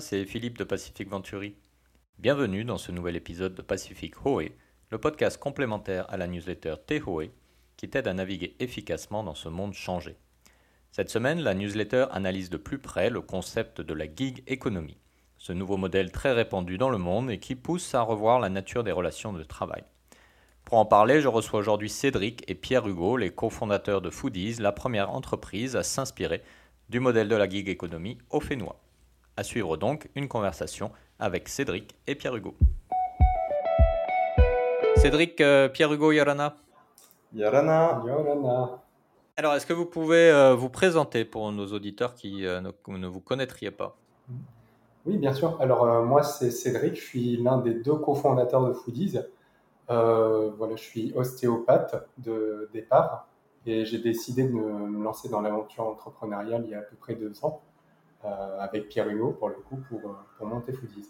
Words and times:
C'est 0.00 0.24
Philippe 0.24 0.58
de 0.58 0.64
Pacific 0.64 1.08
Venturi. 1.08 1.54
Bienvenue 2.18 2.64
dans 2.64 2.78
ce 2.78 2.90
nouvel 2.90 3.14
épisode 3.14 3.54
de 3.54 3.62
Pacific 3.62 4.26
Hoé, 4.26 4.56
le 4.90 4.98
podcast 4.98 5.38
complémentaire 5.38 6.04
à 6.12 6.16
la 6.16 6.26
newsletter 6.26 6.74
T-Hoé 6.84 7.30
qui 7.76 7.88
t'aide 7.88 8.08
à 8.08 8.12
naviguer 8.12 8.56
efficacement 8.58 9.22
dans 9.22 9.36
ce 9.36 9.48
monde 9.48 9.72
changé. 9.72 10.16
Cette 10.90 11.10
semaine, 11.10 11.38
la 11.38 11.54
newsletter 11.54 12.06
analyse 12.10 12.50
de 12.50 12.56
plus 12.56 12.80
près 12.80 13.08
le 13.08 13.20
concept 13.20 13.80
de 13.80 13.94
la 13.94 14.06
gig 14.12 14.42
economy, 14.48 14.98
ce 15.38 15.52
nouveau 15.52 15.76
modèle 15.76 16.10
très 16.10 16.32
répandu 16.32 16.76
dans 16.76 16.90
le 16.90 16.98
monde 16.98 17.30
et 17.30 17.38
qui 17.38 17.54
pousse 17.54 17.94
à 17.94 18.02
revoir 18.02 18.40
la 18.40 18.48
nature 18.48 18.82
des 18.82 18.90
relations 18.90 19.32
de 19.32 19.44
travail. 19.44 19.84
Pour 20.64 20.78
en 20.78 20.86
parler, 20.86 21.20
je 21.20 21.28
reçois 21.28 21.60
aujourd'hui 21.60 21.88
Cédric 21.88 22.42
et 22.50 22.56
Pierre 22.56 22.88
Hugo, 22.88 23.16
les 23.16 23.30
cofondateurs 23.30 24.00
de 24.00 24.10
Foodies, 24.10 24.56
la 24.56 24.72
première 24.72 25.10
entreprise 25.10 25.76
à 25.76 25.84
s'inspirer 25.84 26.42
du 26.88 26.98
modèle 26.98 27.28
de 27.28 27.36
la 27.36 27.48
gig 27.48 27.68
economy 27.68 28.18
au 28.28 28.40
Fénois. 28.40 28.81
À 29.34 29.44
suivre 29.44 29.78
donc 29.78 30.10
une 30.14 30.28
conversation 30.28 30.90
avec 31.18 31.48
Cédric 31.48 31.96
et 32.06 32.14
Pierre 32.14 32.36
Hugo. 32.36 32.54
Cédric, 34.96 35.40
euh, 35.40 35.70
Pierre 35.70 35.90
Hugo, 35.90 36.12
Yorana. 36.12 36.54
Yorana. 37.32 38.02
Yorana. 38.06 38.82
Alors, 39.38 39.54
est-ce 39.54 39.64
que 39.64 39.72
vous 39.72 39.86
pouvez 39.86 40.30
euh, 40.30 40.54
vous 40.54 40.68
présenter 40.68 41.24
pour 41.24 41.50
nos 41.50 41.66
auditeurs 41.68 42.14
qui 42.14 42.44
euh, 42.44 42.60
ne, 42.60 42.98
ne, 42.98 43.06
vous 43.06 43.20
connaîtriez 43.20 43.70
pas? 43.70 43.96
Oui, 45.06 45.16
bien 45.16 45.32
sûr. 45.32 45.56
Alors, 45.62 46.04
moi, 46.04 46.22
c'est 46.22 46.50
Cédric. 46.50 46.96
Je 46.96 47.00
suis 47.00 47.36
l'un 47.38 47.56
des 47.56 47.72
deux 47.72 47.96
cofondateurs 47.96 48.66
de 48.68 48.74
Foodies. 48.74 49.18
voilà, 49.88 50.76
je 50.76 50.82
suis 50.82 51.14
ostéopathe 51.16 52.06
de 52.18 52.68
départ 52.74 53.28
et 53.64 53.86
j'ai 53.86 53.98
décidé 53.98 54.44
de 54.44 54.52
me 54.52 55.02
lancer 55.02 55.30
dans 55.30 55.40
l'aventure 55.40 55.84
entrepreneuriale 55.84 56.64
il 56.66 56.70
y 56.70 56.74
a 56.74 56.80
à 56.80 56.82
peu 56.82 56.96
près 56.96 57.14
deux 57.14 57.44
ans. 57.44 57.62
Euh, 58.24 58.60
avec 58.60 58.88
Pierre 58.88 59.08
Hugo 59.08 59.32
pour 59.32 59.48
le 59.48 59.56
coup 59.56 59.82
pour, 59.88 59.98
euh, 59.98 60.14
pour 60.38 60.46
monter 60.46 60.72
Foodies. 60.72 61.08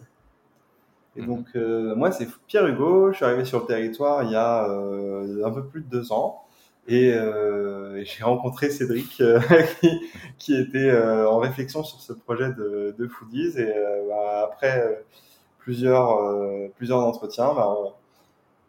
Et 1.15 1.21
donc, 1.21 1.45
euh, 1.57 1.95
moi, 1.95 2.11
c'est 2.11 2.27
Pierre 2.47 2.67
Hugo. 2.67 3.11
Je 3.13 3.17
suis 3.17 3.25
arrivé 3.27 3.45
sur 3.45 3.61
le 3.61 3.67
territoire 3.67 4.25
il 4.25 4.31
y 4.31 4.35
a 4.35 4.65
un 4.65 5.51
peu 5.51 5.63
plus 5.67 5.83
de 5.83 5.89
deux 5.89 6.11
ans. 6.11 6.47
Et, 6.89 7.13
j'ai 8.05 8.25
rencontré 8.25 8.71
Cédric 8.71 9.23
qui, 9.81 10.11
qui, 10.39 10.57
était 10.57 10.91
en 11.27 11.39
réflexion 11.39 11.85
sur 11.85 12.01
ce 12.01 12.15
projet 12.15 12.49
de, 12.55 12.95
de 12.99 13.09
Foodies. 13.09 13.59
Et 13.59 13.75
bah, 14.09 14.49
après 14.51 15.05
plusieurs, 15.59 16.19
plusieurs 16.77 17.01
entretiens, 17.01 17.53
bah, 17.53 17.77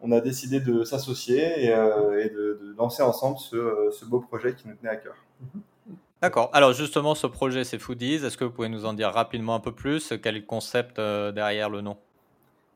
on, 0.02 0.12
a 0.12 0.20
décidé 0.20 0.60
de 0.60 0.84
s'associer 0.84 1.64
et, 1.64 1.68
et 1.68 2.28
de, 2.28 2.60
de, 2.62 2.74
lancer 2.76 3.02
ensemble 3.02 3.38
ce, 3.38 3.88
ce, 3.90 4.04
beau 4.04 4.20
projet 4.20 4.54
qui 4.54 4.68
nous 4.68 4.74
tenait 4.74 4.90
à 4.90 4.96
cœur. 4.96 5.16
Mhm. 5.40 5.62
D'accord. 6.24 6.48
Alors 6.54 6.72
justement, 6.72 7.14
ce 7.14 7.26
projet, 7.26 7.64
c'est 7.64 7.78
Foodies. 7.78 8.24
Est-ce 8.24 8.38
que 8.38 8.44
vous 8.44 8.50
pouvez 8.50 8.70
nous 8.70 8.86
en 8.86 8.94
dire 8.94 9.10
rapidement 9.10 9.54
un 9.54 9.60
peu 9.60 9.72
plus? 9.72 10.14
Quel 10.22 10.36
est 10.36 10.40
le 10.40 10.46
concept 10.46 10.98
euh, 10.98 11.32
derrière 11.32 11.68
le 11.68 11.82
nom? 11.82 11.98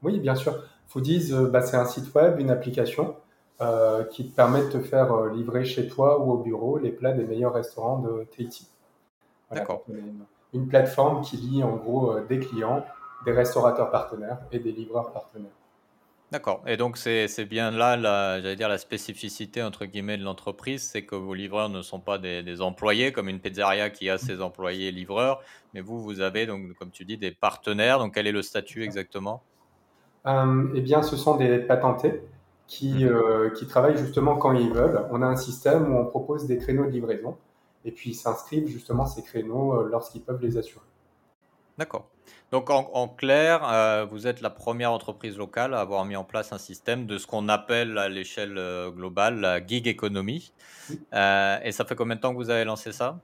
Oui, 0.02 0.20
bien 0.20 0.34
sûr. 0.34 0.62
Foodies, 0.86 1.32
euh, 1.32 1.48
bah, 1.48 1.62
c'est 1.62 1.78
un 1.78 1.86
site 1.86 2.14
web, 2.14 2.38
une 2.38 2.50
application 2.50 3.16
euh, 3.62 4.04
qui 4.04 4.28
te 4.28 4.36
permet 4.36 4.60
de 4.60 4.68
te 4.68 4.80
faire 4.80 5.28
livrer 5.28 5.64
chez 5.64 5.88
toi 5.88 6.20
ou 6.20 6.32
au 6.32 6.36
bureau 6.36 6.76
les 6.76 6.90
plats 6.90 7.12
des 7.12 7.24
meilleurs 7.24 7.54
restaurants 7.54 8.00
de 8.00 8.26
Tahiti. 8.36 8.68
D'accord. 9.50 9.82
Une, 9.88 10.26
une, 10.52 10.68
plateforme 10.68 11.22
qui 11.22 11.38
lie 11.38 11.64
en 11.64 11.74
gros 11.74 12.20
des 12.20 12.40
clients, 12.40 12.84
des 13.24 13.32
restaurateurs 13.32 13.90
partenaires 13.90 14.40
et 14.52 14.58
des 14.58 14.72
livreurs 14.72 15.10
partenaires. 15.10 15.57
D'accord. 16.30 16.62
Et 16.66 16.76
donc, 16.76 16.98
c'est 16.98 17.44
bien 17.46 17.70
là, 17.70 17.96
la, 17.96 18.42
j'allais 18.42 18.56
dire, 18.56 18.68
la 18.68 18.76
spécificité, 18.76 19.62
entre 19.62 19.86
guillemets, 19.86 20.18
de 20.18 20.24
l'entreprise, 20.24 20.82
c'est 20.82 21.02
que 21.02 21.14
vos 21.14 21.32
livreurs 21.32 21.70
ne 21.70 21.80
sont 21.80 22.00
pas 22.00 22.18
des, 22.18 22.60
employés, 22.60 23.12
comme 23.12 23.30
une 23.30 23.40
pizzeria 23.40 23.88
qui 23.88 24.10
a 24.10 24.18
ses 24.18 24.42
employés 24.42 24.92
livreurs, 24.92 25.40
mais 25.72 25.80
vous, 25.80 26.02
vous 26.02 26.20
avez, 26.20 26.44
donc, 26.44 26.74
comme 26.74 26.90
tu 26.90 27.06
dis, 27.06 27.16
des 27.16 27.30
partenaires. 27.30 27.98
Donc, 27.98 28.14
quel 28.14 28.26
est 28.26 28.32
le 28.32 28.42
statut 28.42 28.82
exactement? 28.82 29.42
Euh, 30.26 30.68
Eh 30.74 30.82
bien, 30.82 31.02
ce 31.02 31.16
sont 31.16 31.36
des 31.36 31.60
patentés 31.60 32.20
qui, 32.66 33.04
mhm. 33.04 33.10
euh, 33.10 33.50
qui 33.50 33.66
travaillent 33.66 33.96
justement 33.96 34.36
quand 34.36 34.52
ils 34.52 34.70
veulent. 34.70 35.06
On 35.10 35.22
a 35.22 35.26
un 35.26 35.36
système 35.36 35.90
où 35.90 35.98
on 35.98 36.04
propose 36.04 36.46
des 36.46 36.58
créneaux 36.58 36.84
de 36.84 36.90
livraison, 36.90 37.38
et 37.86 37.90
puis 37.90 38.10
ils 38.10 38.14
s'inscrivent 38.14 38.68
justement 38.68 39.06
ces 39.06 39.22
créneaux 39.22 39.72
euh, 39.72 39.88
lorsqu'ils 39.90 40.20
peuvent 40.20 40.42
les 40.42 40.58
assurer. 40.58 40.84
D'accord. 41.78 42.08
Donc 42.50 42.70
en, 42.70 43.08
clair, 43.08 43.60
euh, 43.70 44.06
vous 44.10 44.26
êtes 44.26 44.40
la 44.40 44.50
première 44.50 44.90
entreprise 44.90 45.36
locale 45.36 45.74
à 45.74 45.80
avoir 45.80 46.04
mis 46.04 46.16
en 46.16 46.24
place 46.24 46.52
un 46.52 46.58
système 46.58 47.06
de 47.06 47.18
ce 47.18 47.26
qu'on 47.26 47.48
appelle 47.48 47.98
à 47.98 48.08
l'échelle 48.08 48.56
euh, 48.56 48.90
globale 48.90 49.38
la 49.38 49.64
gig 49.64 49.86
economy. 49.86 50.52
Euh, 51.12 51.58
et 51.62 51.70
ça 51.70 51.84
fait 51.84 51.94
combien 51.94 52.16
de 52.16 52.20
temps 52.20 52.32
que 52.32 52.36
vous 52.36 52.48
avez 52.48 52.64
lancé 52.64 52.92
ça? 52.92 53.18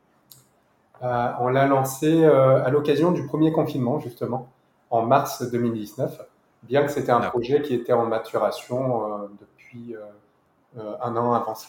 On 1.01 1.49
l'a 1.49 1.67
lancé 1.67 2.25
à 2.25 2.69
l'occasion 2.71 3.11
du 3.11 3.27
premier 3.27 3.53
confinement, 3.53 3.99
justement, 4.01 4.49
en 4.91 5.03
mars 5.03 5.43
2019, 5.43 6.21
bien 6.63 6.85
que 6.85 6.93
c'était 6.93 7.11
un 7.11 7.21
projet 7.21 7.63
qui 7.63 7.75
était 7.75 7.93
en 7.93 8.07
maturation 8.07 9.29
depuis 9.41 9.97
un 10.77 11.17
an 11.17 11.33
avant 11.33 11.55
ça. 11.55 11.69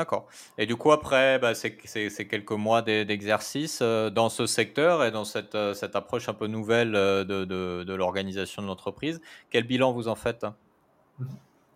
D'accord. 0.00 0.24
Et 0.56 0.64
du 0.64 0.76
coup, 0.76 0.92
après, 0.92 1.38
bah, 1.38 1.52
c'est 1.54 2.26
quelques 2.26 2.52
mois 2.52 2.80
d'exercice 2.80 3.80
euh, 3.82 4.08
dans 4.08 4.30
ce 4.30 4.46
secteur 4.46 5.04
et 5.04 5.10
dans 5.10 5.26
cette, 5.26 5.54
euh, 5.54 5.74
approche 5.92 6.26
un 6.30 6.32
peu 6.32 6.46
nouvelle 6.46 6.94
euh, 6.94 7.22
de, 7.22 7.94
l'organisation 7.94 8.62
de 8.62 8.66
l'entreprise. 8.66 9.20
Quel 9.50 9.64
bilan 9.64 9.92
vous 9.92 10.08
en 10.08 10.14
faites 10.14 10.46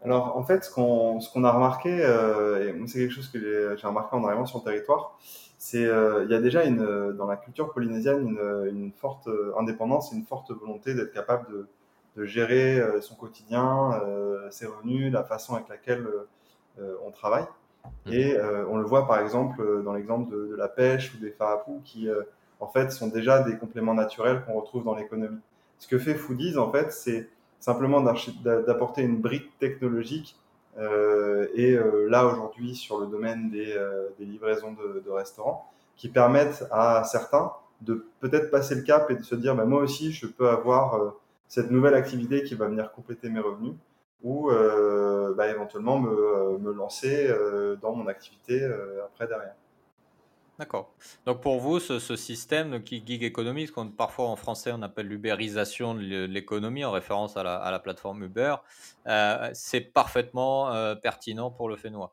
Alors, 0.02 0.38
en 0.38 0.42
fait, 0.42 0.64
ce 0.64 0.70
qu'on 0.70 1.44
a 1.44 1.52
remarqué, 1.52 1.90
et 1.90 2.86
c'est 2.86 3.00
quelque 3.00 3.12
chose 3.12 3.28
que 3.28 3.76
j'ai 3.76 3.86
remarqué 3.86 4.16
en 4.16 4.24
arrivant 4.24 4.46
sur 4.46 4.60
le 4.60 4.64
territoire, 4.64 5.18
c'est 5.58 5.82
il 5.82 6.30
y 6.30 6.34
a 6.34 6.40
déjà 6.40 6.66
dans 6.66 7.26
la 7.26 7.36
culture 7.36 7.74
polynésienne 7.74 8.38
une, 8.70 8.90
forte 8.96 9.28
indépendance 9.58 10.14
et 10.14 10.16
une 10.16 10.24
forte 10.24 10.50
volonté 10.50 10.94
d'être 10.94 11.12
capable 11.12 11.66
de, 12.16 12.24
gérer 12.24 12.82
son 13.02 13.16
quotidien, 13.16 14.00
ses 14.50 14.64
revenus, 14.64 15.12
la 15.12 15.24
façon 15.24 15.56
avec 15.56 15.68
laquelle 15.68 16.06
on 17.04 17.10
travaille. 17.10 17.44
Mhm. 18.06 18.12
Et 18.12 18.36
euh, 18.36 18.64
on 18.68 18.76
le 18.76 18.84
voit 18.84 19.06
par 19.06 19.20
exemple 19.20 19.60
euh, 19.60 19.82
dans 19.82 19.92
l'exemple 19.92 20.30
de, 20.30 20.54
la 20.56 20.68
pêche 20.68 21.14
ou 21.14 21.18
des 21.18 21.30
farapous 21.30 21.80
qui 21.84 22.08
euh, 22.08 22.22
en 22.60 22.66
fait 22.66 22.90
sont 22.90 23.08
déjà 23.08 23.42
des 23.42 23.56
compléments 23.56 23.94
naturels 23.94 24.42
qu'on 24.44 24.54
retrouve 24.54 24.84
dans 24.84 24.94
l'économie. 24.94 25.40
Ce 25.78 25.88
que 25.88 25.98
fait 25.98 26.14
Foodies 26.14 26.56
en 26.56 26.70
fait, 26.70 26.92
c'est 26.92 27.28
simplement 27.60 28.00
d'apporter 28.00 29.02
une 29.02 29.20
brique 29.20 29.58
technologique 29.58 30.38
et 30.76 31.78
là 32.08 32.26
aujourd'hui 32.26 32.74
sur 32.74 33.00
le 33.00 33.06
domaine 33.06 33.50
des, 33.50 33.74
livraisons 34.18 34.72
de, 34.72 35.00
de, 35.00 35.10
restaurants 35.10 35.70
qui 35.96 36.08
permettent 36.08 36.66
à 36.70 37.04
certains 37.04 37.52
de 37.80 38.06
peut-être 38.20 38.50
passer 38.50 38.74
le 38.74 38.82
cap 38.82 39.10
et 39.10 39.14
de 39.14 39.22
se 39.22 39.34
dire 39.34 39.54
bah, 39.54 39.64
moi 39.64 39.80
aussi 39.80 40.12
je 40.12 40.26
peux 40.26 40.48
avoir 40.48 41.14
cette 41.48 41.70
nouvelle 41.70 41.94
activité 41.94 42.42
qui 42.42 42.54
va 42.54 42.66
venir 42.66 42.92
compléter 42.92 43.30
mes 43.30 43.40
revenus 43.40 43.74
ou 44.24 44.50
euh, 44.50 45.34
bah, 45.36 45.48
éventuellement 45.48 45.98
me, 45.98 46.10
euh, 46.10 46.58
me 46.58 46.72
lancer 46.72 47.28
euh, 47.28 47.76
dans 47.76 47.94
mon 47.94 48.08
activité 48.08 48.64
après 49.04 49.28
derrière. 49.28 49.54
D'accord. 50.58 50.92
Donc 51.26 51.40
pour 51.40 51.58
vous, 51.58 51.80
ce, 51.80 51.98
système 52.16 52.82
qui 52.84 53.02
gig 53.04 53.24
économie, 53.24 53.66
ce 53.66 53.72
qu'on 53.72 53.88
parfois 53.88 54.26
en 54.26 54.36
français 54.36 54.70
on 54.72 54.82
appelle 54.82 55.08
l'ubérisation 55.08 55.94
de 55.94 56.26
l'économie 56.26 56.84
en 56.84 56.92
référence 56.92 57.36
à 57.36 57.42
la, 57.42 57.56
à 57.56 57.72
la 57.72 57.80
plateforme 57.80 58.22
Uber, 58.22 58.56
c'est 59.52 59.80
parfaitement 59.80 60.94
pertinent 61.02 61.50
pour 61.50 61.68
le 61.68 61.74
Fénois. 61.74 62.12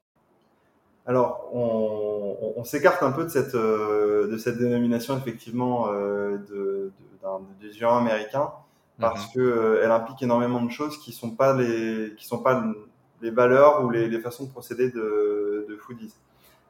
Alors 1.05 1.49
on, 1.53 2.53
on, 2.57 2.63
s'écarte 2.63 3.03
un 3.03 3.11
peu 3.11 3.25
de 3.25 3.29
cette, 3.29 3.55
de 3.55 4.37
cette 4.39 4.57
dénomination 4.57 5.15
effectivement 5.17 5.91
de, 5.91 6.91
de, 7.19 7.85
américain 7.85 8.51
parce 9.01 9.27
mhm. 9.27 9.33
que 9.33 9.39
euh, 9.39 9.81
elle 9.83 9.91
implique 9.91 10.21
énormément 10.21 10.61
de 10.61 10.71
choses 10.71 10.97
qui 10.99 11.11
sont 11.11 11.31
pas 11.31 11.53
les 11.53 12.13
qui 12.17 12.25
sont 12.25 12.39
pas 12.39 12.63
les 13.21 13.31
valeurs 13.31 13.83
ou 13.83 13.89
les, 13.89 14.07
les 14.07 14.19
façons 14.19 14.45
de 14.45 14.49
procéder 14.49 14.89
de, 14.89 15.65
de, 15.67 15.75
Foodies. 15.77 16.13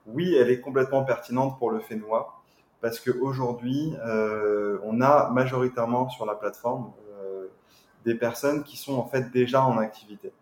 Oui, 0.08 0.36
elle 0.36 0.50
est 0.50 0.60
complètement 0.60 1.04
pertinente 1.04 1.58
pour 1.60 1.72
le 1.72 1.80
Fénois 1.80 2.42
parce 2.82 3.00
qu'aujourd'hui, 3.00 3.94
euh, 4.04 4.80
on 4.84 5.02
a 5.02 5.30
majoritairement 5.30 6.10
sur 6.10 6.26
la 6.26 6.34
plateforme 6.34 6.92
euh, 7.12 7.48
des 8.04 8.16
personnes 8.16 8.64
qui 8.64 8.76
sont 8.76 8.96
en 8.96 9.06
fait 9.06 9.32
déjà 9.32 9.64
en 9.64 9.78
activité. 9.78 10.34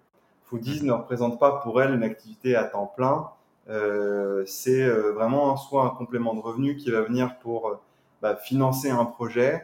Foodies 0.45 0.81
mhm. 0.81 0.87
ne 0.87 0.93
représente 0.93 1.39
pas 1.39 1.59
pour 1.59 1.81
elles 1.81 1.93
une 1.93 2.03
activité 2.03 2.55
à 2.55 2.63
temps 2.63 2.87
plein. 2.87 3.29
Euh, 3.69 4.43
c'est 4.47 4.81
euh, 4.81 5.11
vraiment 5.11 5.55
soit 5.55 5.85
un 5.85 5.89
complément 5.89 6.33
de 6.33 6.39
revenu 6.39 6.75
qui 6.75 6.89
va 6.89 7.01
venir 7.01 7.37
pour 7.39 7.79
bah, 8.21 8.35
financer 8.35 8.89
un 8.89 9.05
projet, 9.05 9.55
euh, 9.55 9.59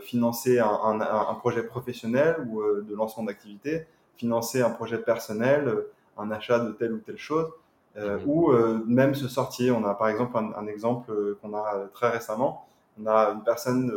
financer 0.00 0.58
un, 0.58 0.66
un, 0.66 1.00
un, 1.00 1.34
projet 1.34 1.62
professionnel 1.62 2.36
ou 2.48 2.60
euh, 2.60 2.84
de 2.88 2.94
lancement 2.94 3.24
d'activité, 3.24 3.86
financer 4.16 4.62
un 4.62 4.70
projet 4.70 4.98
personnel, 4.98 5.68
euh, 5.68 5.92
un 6.16 6.30
achat 6.30 6.58
de 6.58 6.72
telle 6.72 6.92
ou 6.92 6.98
telle 6.98 7.18
chose, 7.18 7.48
mhm. 7.96 8.20
ou 8.26 8.52
même 8.86 9.14
se 9.14 9.28
sortir. 9.28 9.76
On 9.76 9.84
a 9.84 9.94
par 9.94 10.08
exemple 10.08 10.36
un, 10.36 10.52
un 10.56 10.66
exemple 10.66 11.12
qu'on 11.40 11.54
a 11.54 11.88
très 11.92 12.10
récemment. 12.10 12.66
On 13.00 13.06
a 13.06 13.30
une 13.30 13.42
personne 13.42 13.90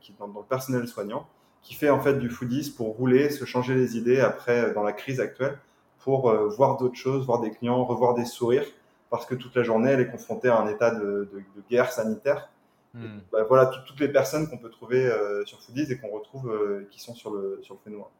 qui 0.00 0.12
est 0.12 0.14
dans, 0.18 0.28
dans, 0.28 0.40
le 0.40 0.46
personnel 0.46 0.86
soignant 0.86 1.26
qui 1.62 1.74
fait 1.74 1.88
en 1.88 1.98
fait 2.00 2.18
du 2.18 2.28
foodies 2.28 2.74
pour 2.76 2.88
rouler, 2.88 3.30
se 3.30 3.46
changer 3.46 3.74
les 3.74 3.96
idées 3.96 4.20
après 4.20 4.74
dans 4.74 4.82
la 4.82 4.92
crise 4.92 5.18
actuelle, 5.20 5.58
pour 6.00 6.30
voir 6.30 6.76
d'autres 6.76 6.96
choses, 6.96 7.24
voir 7.24 7.40
des 7.40 7.50
clients, 7.50 7.82
revoir 7.84 8.12
des 8.12 8.26
sourires, 8.26 8.66
parce 9.08 9.24
que 9.24 9.34
toute 9.34 9.56
la 9.56 9.62
journée 9.62 9.90
elle 9.90 10.00
est 10.00 10.10
confrontée 10.10 10.48
à 10.48 10.60
un 10.60 10.68
état 10.68 10.90
de, 10.90 11.26
de, 11.32 11.38
de 11.38 11.62
guerre 11.70 11.90
sanitaire 11.90 12.50
Hmm. 12.94 13.18
Bah, 13.32 13.44
voilà 13.48 13.66
toutes 13.66 14.00
les 14.00 14.08
personnes 14.08 14.48
qu'on 14.48 14.58
peut 14.58 14.70
trouver 14.70 15.10
sur 15.44 15.60
Foodies 15.60 15.90
et 15.90 15.98
qu'on 15.98 16.10
retrouve 16.10 16.86
qui 16.90 17.00
sont 17.00 17.14
sur 17.14 17.32
le, 17.32 17.58
sur 17.62 17.74
le 17.74 17.80
fait 17.82 17.90
noir. 17.90 18.10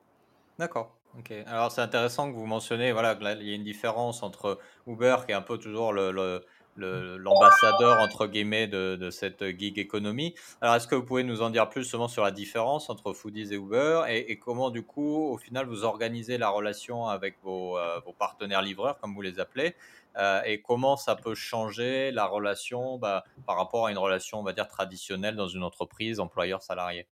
D'accord. 0.58 0.94
Ok. 1.18 1.32
Alors 1.46 1.70
c'est 1.70 1.80
intéressant 1.80 2.30
que 2.30 2.36
vous 2.36 2.46
mentionnez, 2.46 2.92
voilà, 2.92 3.16
il 3.40 3.48
y 3.48 3.52
a 3.52 3.54
une 3.54 3.64
différence 3.64 4.22
entre 4.22 4.58
Uber 4.86 5.16
qui 5.24 5.32
est 5.32 5.34
un 5.34 5.42
peu 5.42 5.58
toujours 5.58 5.92
le, 5.92 6.42
l'ambassadeur 6.76 8.00
entre 8.00 8.26
guillemets 8.26 8.66
de, 8.66 9.10
cette 9.10 9.44
gig 9.58 9.78
économie. 9.78 10.34
Alors 10.60 10.74
est-ce 10.74 10.86
que 10.86 10.94
vous 10.94 11.04
pouvez 11.04 11.24
nous 11.24 11.42
en 11.42 11.50
dire 11.50 11.68
plus 11.68 11.84
sur 11.84 12.24
la 12.24 12.30
différence 12.30 12.90
entre 12.90 13.12
Foodies 13.12 13.52
et 13.52 13.56
Uber 13.56 14.02
et, 14.08 14.38
comment 14.38 14.70
du 14.70 14.82
coup 14.82 15.30
au 15.32 15.38
final 15.38 15.66
vous 15.66 15.84
organisez 15.84 16.38
la 16.38 16.48
relation 16.48 17.06
avec 17.06 17.36
vos, 17.42 17.78
euh, 17.78 18.00
partenaires 18.18 18.62
livreurs 18.62 18.98
comme 18.98 19.14
vous 19.14 19.22
les 19.22 19.40
appelez 19.40 19.74
euh, 20.16 20.40
et 20.44 20.62
comment 20.62 20.96
ça 20.96 21.16
peut 21.16 21.34
changer 21.34 22.10
la 22.10 22.26
relation 22.26 22.98
bah, 22.98 23.24
par 23.46 23.56
rapport 23.56 23.86
à 23.86 23.90
une 23.90 23.98
relation 23.98 24.40
on 24.40 24.42
va 24.42 24.52
dire 24.52 24.68
traditionnelle 24.68 25.36
dans 25.36 25.48
une 25.48 25.62
entreprise 25.62 26.20
employeur-salarié 26.20 27.06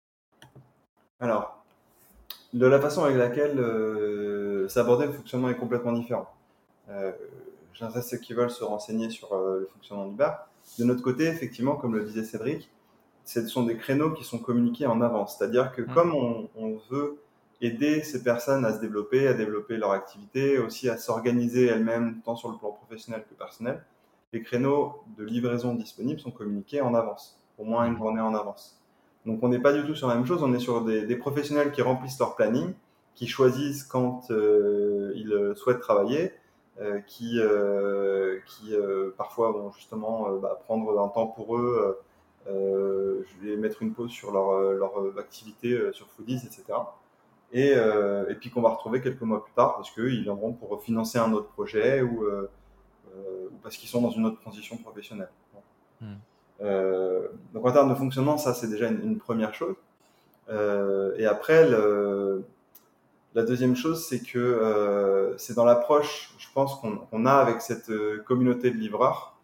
Alors 1.20 1.56
de 2.52 2.66
la 2.66 2.80
façon 2.80 3.04
avec 3.04 3.16
laquelle 3.16 3.58
euh, 3.60 4.68
s'aborder 4.68 5.06
le 5.06 5.12
fonctionnement 5.12 5.50
est 5.50 5.56
complètement 5.56 5.92
différent. 5.92 6.28
J'invite 7.74 8.02
ceux 8.02 8.18
qui 8.18 8.34
veulent 8.34 8.50
se 8.50 8.64
renseigner 8.64 9.10
sur 9.10 9.32
euh, 9.32 9.60
le 9.60 9.66
fonctionnement 9.66 10.06
du 10.06 10.14
bar. 10.14 10.48
De 10.78 10.84
notre 10.84 11.02
côté, 11.02 11.26
effectivement, 11.26 11.76
comme 11.76 11.94
le 11.94 12.04
disait 12.04 12.24
Cédric, 12.24 12.70
ce 13.24 13.46
sont 13.46 13.64
des 13.64 13.76
créneaux 13.76 14.12
qui 14.12 14.24
sont 14.24 14.38
communiqués 14.38 14.86
en 14.86 15.00
avance. 15.00 15.36
C'est-à-dire 15.36 15.72
que 15.72 15.82
mmh. 15.82 15.94
comme 15.94 16.14
on, 16.14 16.48
on, 16.56 16.78
veut 16.90 17.18
aider 17.60 18.02
ces 18.02 18.22
personnes 18.22 18.64
à 18.64 18.72
se 18.72 18.80
développer, 18.80 19.26
à 19.28 19.34
développer 19.34 19.76
leur 19.76 19.92
activité, 19.92 20.58
aussi 20.58 20.88
à 20.88 20.96
s'organiser 20.96 21.66
elles-mêmes, 21.66 22.20
tant 22.24 22.36
sur 22.36 22.50
le 22.50 22.58
plan 22.58 22.72
professionnel 22.72 23.24
que 23.28 23.34
personnel, 23.34 23.84
les 24.32 24.42
créneaux 24.42 25.02
de 25.18 25.24
livraison 25.24 25.74
disponibles 25.74 26.20
sont 26.20 26.30
communiqués 26.30 26.80
en 26.80 26.94
avance, 26.94 27.40
au 27.58 27.64
moins 27.64 27.86
une 27.86 27.94
mmh. 27.94 27.98
journée 27.98 28.20
en 28.20 28.34
avance. 28.34 28.80
Donc 29.26 29.42
on 29.42 29.48
n'est 29.48 29.58
pas 29.58 29.72
du 29.72 29.84
tout 29.84 29.94
sur 29.94 30.08
la 30.08 30.14
même 30.14 30.26
chose, 30.26 30.42
on 30.42 30.52
est 30.54 30.60
sur 30.60 30.84
des, 30.84 31.02
des 31.02 31.16
professionnels 31.16 31.72
qui 31.72 31.82
remplissent 31.82 32.18
leur 32.18 32.36
planning, 32.36 32.72
qui 33.14 33.26
choisissent 33.26 33.84
quand 33.84 34.30
euh, 34.30 35.12
ils 35.14 35.52
souhaitent 35.56 35.80
travailler, 35.80 36.32
qui, 37.06 37.38
euh, 37.38 38.38
qui 38.46 38.74
euh, 38.74 39.10
parfois 39.16 39.52
vont 39.52 39.70
justement 39.72 40.30
bah, 40.32 40.58
prendre 40.64 40.98
un 40.98 41.08
temps 41.08 41.26
pour 41.26 41.56
eux, 41.56 41.98
je 42.46 43.46
vais 43.46 43.56
mettre 43.56 43.82
une 43.82 43.92
pause 43.92 44.10
sur 44.10 44.32
leur, 44.32 44.60
leur 44.72 45.18
activité 45.18 45.78
sur 45.92 46.06
Foodies, 46.08 46.42
etc. 46.46 46.64
Et, 47.52 47.72
et 47.72 48.34
puis 48.34 48.50
qu'on 48.50 48.62
va 48.62 48.70
retrouver 48.70 49.00
quelques 49.00 49.20
mois 49.22 49.44
plus 49.44 49.52
tard 49.52 49.76
parce 49.76 49.90
qu'ils 49.90 50.22
viendront 50.22 50.52
pour 50.52 50.82
financer 50.82 51.18
un 51.18 51.32
autre 51.32 51.48
projet 51.48 52.02
ou, 52.02 52.24
ou 52.24 53.56
parce 53.62 53.76
qu'ils 53.76 53.88
sont 53.88 54.00
dans 54.00 54.10
une 54.10 54.24
autre 54.26 54.40
transition 54.40 54.76
professionnelle. 54.78 55.30
Hmm. 56.00 56.14
donc 57.52 57.66
en 57.66 57.72
termes 57.72 57.90
de 57.90 57.94
fonctionnement, 57.94 58.38
ça 58.38 58.54
c'est 58.54 58.68
déjà 58.68 58.88
une, 58.88 59.02
une, 59.02 59.18
première 59.18 59.52
chose. 59.54 59.76
et 60.48 61.26
après, 61.26 61.68
le, 61.68 62.44
la 63.34 63.44
deuxième 63.44 63.76
chose, 63.76 64.04
c'est 64.04 64.20
que 64.20 64.38
euh, 64.38 65.36
c'est 65.38 65.54
dans 65.54 65.64
l'approche, 65.64 66.34
je 66.38 66.48
pense, 66.52 66.74
qu'on 66.76 67.26
a 67.26 67.32
avec 67.32 67.60
cette 67.60 67.90
euh, 67.90 68.22
communauté 68.26 68.70
de 68.70 68.76
livreurs. 68.76 69.36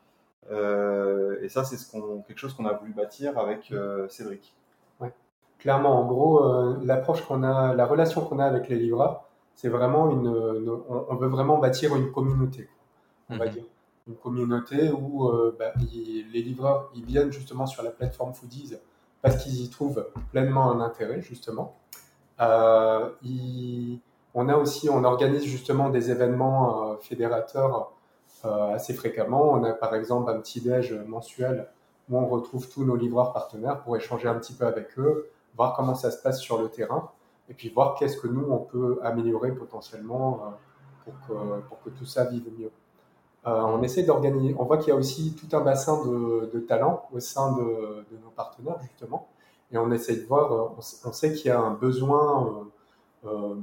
Euh, 0.50 1.38
et 1.42 1.48
ça, 1.48 1.64
c'est 1.64 1.76
ce 1.76 1.86
quelque 2.26 2.38
chose 2.38 2.54
qu'on 2.54 2.66
a 2.66 2.72
voulu 2.72 2.92
bâtir 2.92 3.38
avec 3.38 3.72
Cédric. 4.08 4.54
Ouais. 5.00 5.12
Clairement, 5.58 6.00
en 6.00 6.06
gros, 6.06 6.82
l'approche 6.84 7.22
qu'on 7.22 7.42
a, 7.42 7.74
la 7.74 7.86
relation 7.86 8.22
qu'on 8.22 8.38
a 8.38 8.44
avec 8.44 8.68
les 8.68 8.76
livreurs, 8.76 9.24
c'est 9.54 9.68
vraiment 9.68 10.10
une, 10.10 10.28
on, 10.28 11.14
veut 11.16 11.28
vraiment 11.28 11.58
bâtir 11.58 11.96
une 11.96 12.12
communauté, 12.12 12.68
on 13.30 13.38
va 13.38 13.46
mhm. 13.46 13.52
dire. 13.52 13.64
Une 14.08 14.16
communauté 14.16 14.90
où 14.90 15.28
bah, 15.58 15.72
les 15.78 16.42
livreurs, 16.42 16.90
ils 16.94 17.04
viennent 17.04 17.32
justement 17.32 17.66
sur 17.66 17.82
la 17.82 17.90
plateforme 17.90 18.34
Foodies 18.34 18.76
parce 19.22 19.42
qu'ils 19.42 19.60
y 19.62 19.68
trouvent 19.68 20.06
pleinement 20.30 20.70
un 20.70 20.80
intérêt, 20.80 21.20
justement. 21.20 21.76
Euh, 22.40 23.08
on 24.34 24.48
a 24.48 24.56
aussi, 24.56 24.88
on 24.90 25.04
organise 25.04 25.44
justement 25.44 25.88
des 25.88 26.10
événements 26.10 26.90
euh, 26.90 26.96
fédérateurs 26.98 27.92
euh, 28.44 28.74
assez 28.74 28.92
fréquemment. 28.92 29.52
On 29.52 29.64
a 29.64 29.72
par 29.72 29.94
exemple 29.94 30.30
un 30.30 30.38
petit 30.40 30.60
déj 30.60 30.92
mensuel 31.06 31.68
où 32.10 32.18
on 32.18 32.26
retrouve 32.26 32.68
tous 32.68 32.84
nos 32.84 32.96
livreurs 32.96 33.32
partenaires 33.32 33.80
pour 33.82 33.96
échanger 33.96 34.28
un 34.28 34.34
petit 34.34 34.52
peu 34.52 34.66
avec 34.66 34.98
eux, 34.98 35.30
voir 35.56 35.74
comment 35.74 35.94
ça 35.94 36.10
se 36.10 36.22
passe 36.22 36.40
sur 36.40 36.60
le 36.60 36.68
terrain, 36.68 37.10
et 37.48 37.54
puis 37.54 37.68
voir 37.70 37.96
qu'est-ce 37.98 38.18
que 38.18 38.28
nous 38.28 38.46
on 38.48 38.58
peut 38.58 39.00
améliorer 39.02 39.52
potentiellement 39.52 40.54
pour 41.04 41.14
que, 41.26 41.60
pour 41.62 41.82
que 41.82 41.90
tout 41.90 42.04
ça 42.04 42.26
vive 42.26 42.48
mieux. 42.56 42.70
on 43.44 43.82
essaie 43.82 44.04
d'organiser, 44.04 44.54
on 44.56 44.64
voit 44.64 44.78
qu'il 44.78 44.90
y 44.90 44.92
a 44.92 44.96
aussi 44.96 45.34
tout 45.34 45.56
un 45.56 45.62
bassin 45.62 46.04
de, 46.04 46.48
de 46.54 46.60
talents 46.60 47.08
au 47.12 47.18
sein 47.18 47.56
de, 47.56 47.64
de, 47.64 48.18
nos 48.22 48.30
partenaires 48.30 48.78
justement, 48.82 49.26
et 49.72 49.78
on 49.78 49.90
essaie 49.90 50.16
de 50.16 50.24
voir, 50.26 50.52
euh, 50.52 50.82
on, 51.04 51.12
sait 51.12 51.32
qu'il 51.32 51.46
y 51.46 51.50
a 51.50 51.60
un 51.60 51.72
besoin 51.72 52.64
euh, 53.24 53.28
euh, 53.28 53.54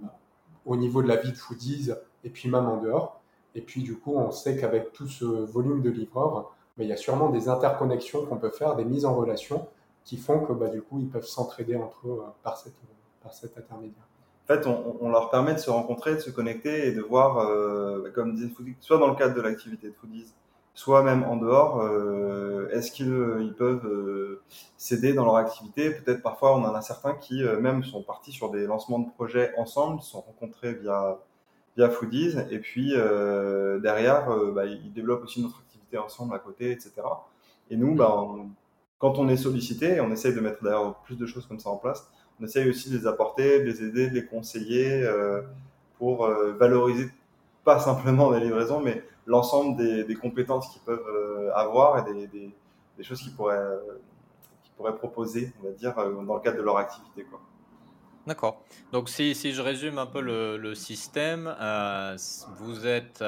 au 0.66 0.76
niveau 0.76 1.02
de 1.02 1.08
la 1.08 1.16
vie 1.16 1.32
de 1.32 1.38
foodies 1.38 1.92
et 2.24 2.30
puis 2.30 2.50
même 2.50 2.66
en 2.66 2.78
dehors. 2.78 3.22
Et 3.56 3.62
puis 3.62 3.84
du 3.84 3.98
coup, 3.98 4.16
on 4.16 4.32
sait 4.32 4.58
qu'avec 4.58 4.94
tout 4.94 5.08
ce 5.08 5.26
volume 5.26 5.82
de 5.82 5.90
livreurs, 5.90 6.56
il 6.78 6.88
y 6.88 6.94
a 6.94 6.98
sûrement 6.98 7.30
des 7.30 7.50
interconnexions 7.50 8.26
qu'on 8.26 8.38
peut 8.38 8.50
faire, 8.50 8.76
des 8.76 8.86
mises 8.86 9.06
en 9.06 9.16
relation 9.16 9.68
qui 10.04 10.18
font 10.18 10.40
que 10.40 10.54
bah, 10.54 10.68
du 10.68 10.82
coup, 10.82 11.00
ils 11.00 11.08
peuvent 11.08 11.26
s'entraider 11.26 11.76
entre 11.76 12.08
eux 12.08 12.24
par, 12.42 12.58
cette, 12.58 12.74
par 13.22 13.34
cet 13.34 13.58
intermédiaire. 13.58 14.04
En 14.44 14.48
fait, 14.48 14.68
on, 14.68 15.10
leur 15.10 15.30
permet 15.30 15.54
de 15.54 15.60
se 15.60 15.70
rencontrer, 15.70 16.16
de 16.16 16.20
se 16.20 16.30
connecter 16.30 16.88
et 16.88 16.92
de 16.92 17.02
voir, 17.02 17.48
comme 18.14 18.34
disait 18.36 18.50
Foodies, 18.50 18.76
soit 18.82 18.98
dans 18.98 19.08
le 19.08 19.16
cadre 19.16 19.34
de 19.36 19.40
l'activité 19.40 19.88
de 19.88 19.94
Foodies, 19.94 20.34
soit 20.74 21.04
même 21.04 21.24
en 21.24 21.38
dehors, 21.38 21.82
euh, 21.82 22.70
est-ce 22.72 22.92
qu'ils 22.92 23.12
euh, 23.12 23.54
peuvent 23.58 23.86
euh, 23.86 24.42
s'aider 24.78 25.14
dans 25.14 25.26
leur 25.26 25.36
activité? 25.36 25.92
Peut-être 25.92 26.22
parfois 26.22 26.58
on 26.58 26.64
en 26.64 26.74
a 26.74 26.82
certains 26.82 27.14
qui 27.14 27.44
même 27.44 27.84
sont 27.84 28.02
partis 28.02 28.32
sur 28.32 28.50
des 28.50 28.66
lancements 28.66 29.00
de 29.00 29.10
projets 29.12 29.54
ensemble, 29.58 30.02
se 30.02 30.12
sont 30.12 30.22
rencontrés 30.22 30.74
via 30.74 31.20
via 31.76 31.90
Foodies 31.90 32.36
et 32.52 32.60
puis 32.60 32.94
derrière 33.82 34.28
bah, 34.54 34.66
ils 34.66 34.94
développent 34.94 35.24
aussi 35.24 35.42
notre 35.42 35.60
activité 35.60 35.98
ensemble 35.98 36.36
à 36.36 36.40
côté, 36.40 36.72
etc. 36.72 36.92
Et 37.70 37.78
nous, 37.78 37.96
bah, 37.96 38.28
quand 39.00 39.18
on 39.18 39.28
est 39.28 39.38
sollicité, 39.38 40.00
on 40.02 40.12
essaye 40.12 40.36
de 40.36 40.40
mettre 40.40 40.64
d'ailleurs 40.64 40.96
plus 41.04 41.18
de 41.18 41.26
choses 41.26 41.48
comme 41.48 41.60
ça 41.60 41.70
en 41.70 41.78
place. 41.78 42.08
On 42.40 42.44
essaye 42.46 42.70
aussi 42.70 42.92
de 42.92 42.98
les 42.98 43.08
apporter, 43.08 43.60
de 43.60 43.66
les 43.66 43.84
aider, 43.84 44.10
de 44.10 44.14
les 44.14 44.26
conseiller 44.26 45.08
pour 45.98 46.28
valoriser 46.28 47.10
pas 47.64 47.80
simplement 47.80 48.30
la 48.30 48.40
livraison, 48.40 48.82
mais 48.82 49.04
l'ensemble 49.26 49.78
des, 49.78 50.16
compétences 50.16 50.70
qu'ils 50.70 50.82
peuvent 50.82 51.08
euh, 51.08 51.54
avoir 51.54 52.08
et 52.08 52.28
des, 52.28 53.04
choses 53.04 53.22
qu'ils 53.22 53.36
pourraient, 53.36 53.58
euh, 53.58 54.92
proposer, 54.94 55.54
on 55.62 55.68
va 55.68 55.72
dire, 55.72 55.98
euh, 55.98 56.24
dans 56.24 56.36
le 56.36 56.42
cadre 56.42 56.58
de 56.58 56.64
leur 56.64 56.78
activité. 56.78 57.24
Quoi. 57.24 57.40
D'accord. 58.28 58.62
Donc 58.92 59.10
si, 59.10 59.36
si, 59.36 59.52
je 59.52 59.62
résume 59.62 59.98
un 59.98 60.06
peu 60.06 60.22
le, 60.22 60.76
système, 60.76 61.54
vous 62.58 62.88
êtes, 62.88 63.24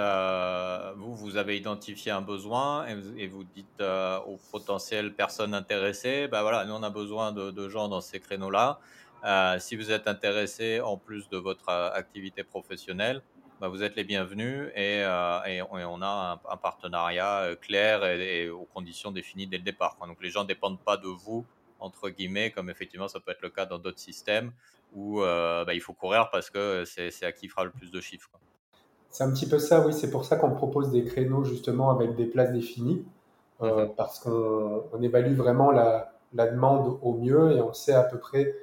vous, 0.96 1.16
vous 1.16 1.36
avez 1.36 1.58
identifié 1.58 2.12
un 2.14 2.22
besoin 2.22 2.86
et 3.18 3.28
vous, 3.28 3.44
dites 3.44 3.84
aux 4.26 4.38
potentielles 4.52 5.14
personnes 5.14 5.54
intéressées, 5.54 6.30
ben 6.30 6.42
voilà, 6.44 6.64
nous 6.64 6.74
on 6.74 6.84
a 6.84 6.90
besoin 6.90 7.34
de 7.34 7.70
gens 7.70 7.90
dans 7.90 8.00
ces 8.00 8.22
créneaux-là. 8.22 8.80
si 9.60 9.76
vous 9.76 9.92
êtes 9.92 10.08
intéressé 10.08 10.80
en 10.80 10.96
plus 10.96 11.28
de 11.28 11.38
votre 11.38 11.68
activité 11.70 12.46
professionnelle, 12.46 13.22
bah, 13.62 13.70
vous 13.70 13.84
êtes 13.84 13.96
les 13.96 14.04
bienvenus 14.04 14.70
et, 14.76 15.02
euh, 15.04 15.40
et, 15.46 15.62
on 15.62 16.02
a 16.02 16.42
un, 16.50 16.58
partenariat 16.58 17.40
euh, 17.42 17.56
clair 17.56 18.04
et, 18.04 18.50
aux 18.50 18.68
conditions 18.74 19.12
définies 19.12 19.48
dès 19.48 19.58
le 19.58 19.64
départ. 19.64 19.98
Donc 20.06 20.22
les 20.22 20.30
gens 20.30 20.44
ne 20.44 20.48
dépendent 20.48 20.80
pas 20.80 20.98
de 20.98 21.08
vous, 21.08 21.46
entre 21.80 22.10
guillemets, 22.10 22.52
comme 22.52 22.70
effectivement 22.70 23.08
ça 23.08 23.20
peut 23.20 23.32
être 23.32 23.42
le 23.42 23.50
cas 23.50 23.66
dans 23.66 23.80
d'autres 23.80 24.00
systèmes 24.00 24.52
où 24.94 25.22
euh, 25.22 25.64
bah, 25.64 25.74
il 25.74 25.80
faut 25.80 25.94
courir 25.94 26.30
parce 26.32 26.50
que 26.50 26.84
c'est 26.86 27.24
à 27.24 27.32
qui 27.32 27.48
fera 27.48 27.64
le 27.64 27.72
plus 27.72 27.92
de 27.92 28.02
chiffres. 28.02 28.30
C'est 29.10 29.24
un 29.24 29.32
petit 29.32 29.48
peu 29.48 29.60
ça, 29.60 29.86
oui. 29.86 29.94
C'est 29.94 30.12
pour 30.12 30.26
ça 30.26 30.36
qu'on 30.36 30.52
propose 30.52 30.92
des 30.92 31.06
créneaux 31.06 31.46
justement 31.46 31.92
avec 31.92 32.16
des 32.16 32.26
places 32.26 32.52
définies, 32.52 33.06
mmh 33.62 33.86
parce 33.96 34.20
qu'on 34.20 35.02
évalue 35.02 35.34
vraiment 35.34 35.72
la, 35.72 36.12
la, 36.34 36.48
demande 36.48 37.00
au 37.02 37.14
mieux 37.14 37.54
et 37.54 37.62
on 37.62 37.72
sait 37.72 37.94
à 37.94 38.04
peu 38.04 38.20
près 38.20 38.54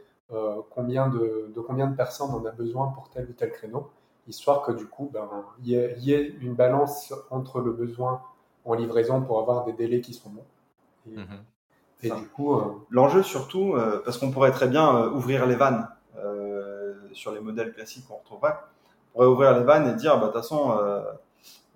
combien 0.70 1.08
de, 1.08 1.50
de 1.54 1.60
combien 1.60 1.86
de 1.86 1.96
personnes 1.96 2.28
on 2.30 2.44
a 2.44 2.50
besoin 2.50 2.88
pour 2.88 3.08
tel 3.08 3.24
ou 3.30 3.32
tel 3.32 3.50
créneau 3.52 3.90
histoire 4.28 4.62
que 4.62 4.72
du 4.72 4.86
coup, 4.86 5.10
ben, 5.12 5.28
il 5.64 5.68
y, 5.68 6.12
ait 6.12 6.34
une 6.40 6.54
balance 6.54 7.12
entre 7.30 7.60
le 7.60 7.72
besoin 7.72 8.22
en 8.64 8.74
livraison 8.74 9.22
pour 9.22 9.40
avoir 9.40 9.64
des 9.64 9.72
délais 9.72 10.00
qui 10.00 10.14
sont 10.14 10.30
bons. 10.30 10.44
Et, 12.02 12.10
mhm. 12.10 12.20
du 12.20 12.28
coup, 12.28 12.54
euh, 12.54 12.64
l'enjeu 12.90 13.22
surtout, 13.22 13.74
euh, 13.74 14.00
parce 14.04 14.18
qu'on 14.18 14.30
pourrait 14.30 14.52
très 14.52 14.68
bien 14.68 14.96
euh, 14.96 15.10
ouvrir 15.10 15.46
les 15.46 15.56
vannes 15.56 15.88
sur 17.12 17.30
les 17.30 17.40
modèles 17.40 17.74
classiques 17.74 18.08
qu'on 18.08 18.16
retrouverait, 18.16 18.54
on 19.14 19.18
pourrait 19.18 19.26
ouvrir 19.26 19.58
les 19.58 19.64
vannes 19.64 19.86
et 19.86 19.94
dire, 19.94 20.14
bah, 20.14 20.28
de 20.28 20.32
toute 20.32 20.40
façon, 20.40 20.74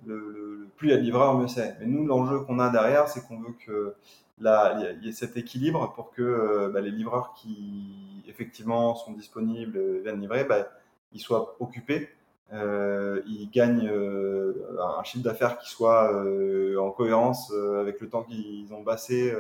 le, 0.07 0.67
plus 0.77 0.89
il 0.89 0.91
y 0.93 0.95
a 0.95 0.97
de 0.97 1.03
livreurs, 1.03 1.37
mieux 1.37 1.49
c'est. 1.49 1.77
Mais 1.79 1.87
nous, 1.87 2.07
l'enjeu 2.07 2.41
qu'on 2.41 2.59
a 2.59 2.71
derrière, 2.71 3.07
c'est 3.09 3.27
qu'on 3.27 3.39
veut 3.39 3.55
que 3.67 3.95
il 4.39 4.99
y, 5.03 5.09
ait 5.09 5.13
cet 5.13 5.37
équilibre 5.37 5.93
pour 5.95 6.11
que 6.11 6.71
bah, 6.73 6.81
les 6.81 6.91
livreurs 6.91 7.35
qui 7.35 8.23
effectivement 8.29 8.95
sont 8.95 9.13
disponibles, 9.13 9.79
viennent 10.03 10.21
livrer, 10.21 10.45
bah, 10.45 10.69
ils 11.13 11.21
soient 11.21 11.57
occupés 11.61 12.09
euh, 12.53 13.23
ils 13.27 13.51
gagnent 13.51 13.89
euh, 13.89 14.53
un 14.81 15.03
chiffre 15.03 15.25
d'affaires 15.25 15.59
qui 15.59 15.69
soit 15.69 16.13
euh, 16.13 16.79
en 16.79 16.91
cohérence 16.91 17.53
avec 17.81 18.01
le 18.01 18.09
temps 18.09 18.23
qu'ils 18.23 18.73
ont 18.73 18.85
passé 18.85 19.35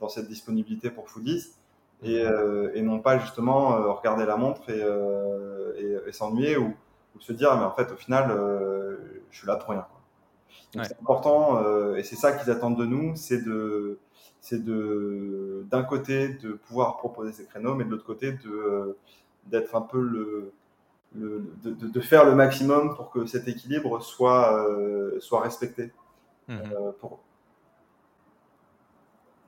dans 0.00 0.08
cette 0.08 0.28
disponibilité 0.28 0.90
pour 0.90 1.08
Foodies. 1.08 1.52
Et, 2.02 2.24
et 2.74 2.80
non 2.80 3.00
pas 3.00 3.18
justement 3.18 3.92
regarder 3.92 4.24
la 4.24 4.36
montre 4.36 4.70
et, 4.70 4.82
et, 6.06 6.12
s'ennuyer 6.12 6.56
ou, 6.56 6.74
se 7.18 7.34
dire 7.34 7.54
mais 7.58 7.64
en 7.64 7.72
fait 7.72 7.92
au 7.92 7.96
final 7.96 8.34
je 9.30 9.36
suis 9.36 9.46
là 9.46 9.56
pour 9.56 9.70
rien. 9.70 9.86
C'est 10.72 10.98
important 10.98 11.94
et 11.94 12.02
c'est 12.02 12.16
ça 12.16 12.32
qu'ils 12.32 12.50
attendent 12.50 12.78
de 12.78 12.86
nous, 12.86 13.16
c'est 13.16 13.44
de 13.44 13.98
c'est 14.40 14.64
de 14.64 15.66
d'un 15.70 15.82
côté 15.82 16.28
de 16.28 16.52
pouvoir 16.52 16.96
proposer 16.96 17.32
ces 17.32 17.44
créneaux, 17.44 17.74
mais 17.74 17.84
de 17.84 17.90
l'autre 17.90 18.06
côté 18.06 18.32
de 18.32 18.96
d'être 19.46 19.74
un 19.74 19.82
peu 19.82 20.00
le, 20.00 20.52
le 21.14 21.52
de, 21.62 21.70
de, 21.72 22.00
faire 22.00 22.24
le 22.24 22.34
maximum 22.34 22.94
pour 22.94 23.10
que 23.10 23.26
cet 23.26 23.48
équilibre 23.48 24.02
soit 24.02 24.68
euh, 24.68 25.18
soit 25.20 25.40
respecté. 25.40 25.90
Mmh 26.48 26.58
euh, 26.72 26.92
pour, 27.00 27.20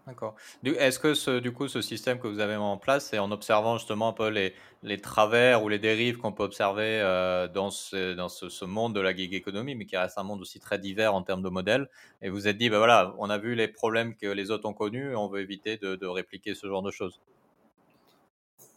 D'accord. 0.06 0.34
Est-ce 0.64 0.98
que 0.98 1.14
ce, 1.14 1.38
du 1.38 1.52
coup, 1.52 1.68
ce 1.68 1.80
système 1.80 2.18
que 2.18 2.26
vous 2.26 2.40
avez 2.40 2.54
mis 2.56 2.60
en 2.60 2.76
place, 2.76 3.06
c'est 3.10 3.20
en 3.20 3.30
observant 3.30 3.78
justement 3.78 4.08
un 4.08 4.12
peu 4.12 4.28
les, 4.28 4.52
les 4.82 5.00
travers 5.00 5.62
ou 5.62 5.68
les 5.68 5.78
dérives 5.78 6.18
qu'on 6.18 6.32
peut 6.32 6.42
observer 6.42 7.00
euh, 7.00 7.46
dans, 7.46 7.70
ce, 7.70 8.12
dans 8.14 8.28
ce, 8.28 8.64
monde 8.64 8.96
de 8.96 9.00
la 9.00 9.14
gig 9.14 9.32
economy, 9.32 9.76
mais 9.76 9.86
qui 9.86 9.96
reste 9.96 10.18
un 10.18 10.24
monde 10.24 10.40
aussi 10.40 10.58
très 10.58 10.80
divers 10.80 11.14
en 11.14 11.22
termes 11.22 11.42
de 11.42 11.48
modèles, 11.48 11.88
et 12.20 12.30
vous 12.30 12.48
êtes 12.48 12.58
dit, 12.58 12.68
ben 12.68 12.78
voilà, 12.78 13.14
on 13.18 13.30
a 13.30 13.38
vu 13.38 13.54
les 13.54 13.68
problèmes 13.68 14.16
que 14.16 14.26
les 14.26 14.50
autres 14.50 14.68
ont 14.68 14.72
connus, 14.72 15.14
on 15.14 15.28
veut 15.28 15.40
éviter 15.40 15.76
de, 15.76 15.94
de 15.94 16.06
répliquer 16.06 16.56
ce 16.56 16.66
genre 16.66 16.82
de 16.82 16.90
choses 16.90 17.20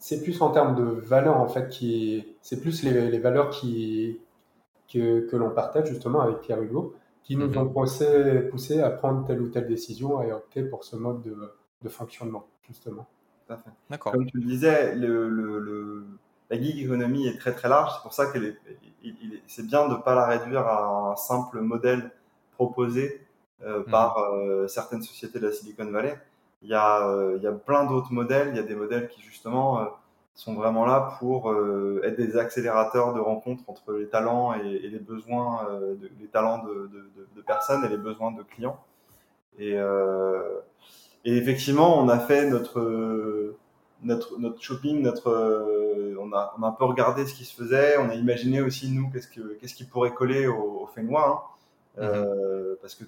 C'est 0.07 0.21
plus 0.21 0.39
en 0.43 0.51
termes 0.51 0.75
de 0.75 0.83
valeurs, 0.83 1.37
en 1.37 1.47
fait, 1.47 1.67
qui, 1.67 2.35
c'est 2.43 2.61
plus 2.61 2.83
les, 2.83 3.09
les 3.09 3.17
valeurs 3.17 3.49
qui, 3.49 4.19
que, 4.87 5.27
que 5.27 5.35
l'on 5.35 5.49
partage 5.49 5.89
justement 5.89 6.21
avec 6.21 6.41
Pierre 6.41 6.61
Hugo 6.61 6.93
qui 7.23 7.35
nous 7.35 7.47
mhm. 7.47 7.57
ont 7.57 7.65
poussé, 7.69 8.41
poussé, 8.51 8.81
à 8.81 8.91
prendre 8.91 9.25
telle 9.25 9.41
ou 9.41 9.47
telle 9.47 9.67
décision 9.67 10.21
et 10.21 10.31
opter 10.31 10.61
pour 10.61 10.83
ce 10.83 10.95
mode 10.95 11.23
de, 11.23 11.35
de 11.81 11.89
fonctionnement, 11.89 12.45
justement. 12.67 13.07
D'accord. 13.89 14.11
Comme 14.11 14.27
tu 14.27 14.37
le 14.37 14.45
disais, 14.45 14.93
le, 14.93 15.27
le, 15.27 16.05
la 16.51 16.61
gig 16.61 16.85
economy 16.85 17.25
est 17.25 17.39
très 17.39 17.55
très 17.55 17.67
large. 17.67 17.91
C'est 17.95 18.03
pour 18.03 18.13
ça 18.13 18.27
que 18.27 18.37
c'est 19.47 19.65
bien 19.65 19.87
de 19.87 19.95
ne 19.95 19.97
pas 19.97 20.13
la 20.13 20.27
réduire 20.27 20.67
à 20.67 21.13
un 21.13 21.15
simple 21.15 21.61
modèle 21.61 22.11
proposé 22.51 23.25
euh, 23.63 23.79
mhm. 23.79 23.85
par 23.85 24.19
euh, 24.19 24.67
certaines 24.67 25.01
sociétés 25.01 25.39
de 25.39 25.47
la 25.47 25.51
Silicon 25.51 25.89
Valley. 25.89 26.15
Il 26.65 26.69
y 26.69 26.73
a, 26.73 27.07
euh, 27.07 27.35
il 27.37 27.43
y 27.43 27.47
a 27.47 27.53
plein 27.53 27.85
d'autres 27.85 28.11
modèles. 28.11 28.49
Il 28.49 28.57
y 28.57 28.59
a 28.59 28.63
des 28.63 28.75
modèles 28.75 29.07
qui 29.07 29.21
justement 29.21 29.87
sont 30.35 30.53
vraiment 30.53 30.85
là 30.85 31.15
pour 31.19 31.49
euh, 31.49 32.01
être 32.03 32.17
des 32.17 32.37
accélérateurs 32.37 33.13
de 33.13 33.19
rencontres 33.21 33.63
entre 33.67 33.93
les 33.93 34.07
talents 34.07 34.53
et, 34.53 34.79
les 34.79 34.99
besoins, 34.99 35.65
euh, 35.69 35.95
de, 35.95 36.11
les 36.19 36.27
talents 36.27 36.61
de, 36.63 36.89
de, 36.91 37.27
de, 37.35 37.41
personnes 37.41 37.85
et 37.85 37.89
les 37.89 37.97
besoins 37.97 38.31
de 38.31 38.43
clients. 38.43 38.77
Et, 39.57 39.75
euh, 39.75 40.59
et 41.23 41.37
effectivement, 41.37 41.97
on 41.97 42.09
a 42.09 42.19
fait 42.19 42.49
notre 42.49 43.55
notre, 44.03 44.37
notre 44.37 44.61
shopping, 44.61 45.01
notre, 45.01 45.31
on, 46.19 46.31
a, 46.33 46.53
on 46.59 46.63
a 46.63 46.67
un 46.67 46.71
peu 46.71 46.83
regardé 46.83 47.25
ce 47.25 47.33
qui 47.33 47.45
se 47.45 47.55
faisait, 47.55 47.97
on 47.97 48.09
a 48.09 48.13
imaginé 48.13 48.61
aussi 48.61 48.91
nous 48.91 49.09
qu'est-ce 49.09 49.29
que 49.29 49.55
qu'est-ce 49.55 49.73
qui 49.73 49.85
pourrait 49.85 50.13
coller 50.13 50.45
au, 50.47 50.81
au 50.81 50.87
Fénois, 50.93 51.49
hein, 51.97 52.01
mm-hmm. 52.01 52.05
euh, 52.05 52.75
parce 52.81 52.93
que 52.93 53.05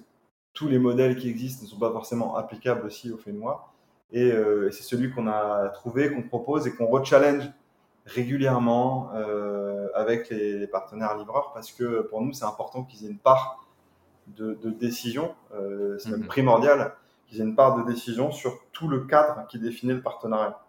tous 0.58 0.66
les 0.66 0.80
modèles 0.80 1.14
qui 1.14 1.28
existent 1.28 1.62
ne 1.62 1.68
sont 1.68 1.78
pas 1.78 1.92
forcément 1.92 2.34
applicables 2.34 2.84
aussi 2.84 3.12
au. 3.12 3.18
Euh, 4.14 4.68
et, 4.68 4.72
c'est 4.72 4.82
celui 4.82 5.12
qu'on 5.12 5.28
a 5.28 5.68
trouvé, 5.68 6.12
qu'on 6.12 6.22
propose 6.22 6.66
et 6.66 6.74
qu'on 6.74 6.86
rechallenge 6.86 7.48
régulièrement 8.06 9.10
euh, 9.14 9.86
avec 9.94 10.30
les, 10.30 10.66
partenaires 10.66 11.16
livreurs 11.16 11.52
parce 11.54 11.70
que 11.70 12.00
pour 12.02 12.22
nous, 12.22 12.32
c'est 12.32 12.44
important 12.44 12.82
qu'ils 12.82 13.06
aient 13.06 13.10
une 13.10 13.18
part 13.18 13.68
de, 14.26 14.54
décision, 14.70 15.32
euh, 15.54 15.96
c'est 15.98 16.10
même 16.10 16.22
mhm. 16.22 16.26
primordial 16.26 16.92
qu'ils 17.28 17.40
aient 17.40 17.44
une 17.44 17.54
part 17.54 17.76
de 17.76 17.88
décision 17.88 18.32
sur 18.32 18.58
tout 18.72 18.88
le 18.88 19.04
cadre 19.04 19.46
qui 19.48 19.60
définit 19.60 19.92
le 19.92 20.02
partenariat. 20.02 20.60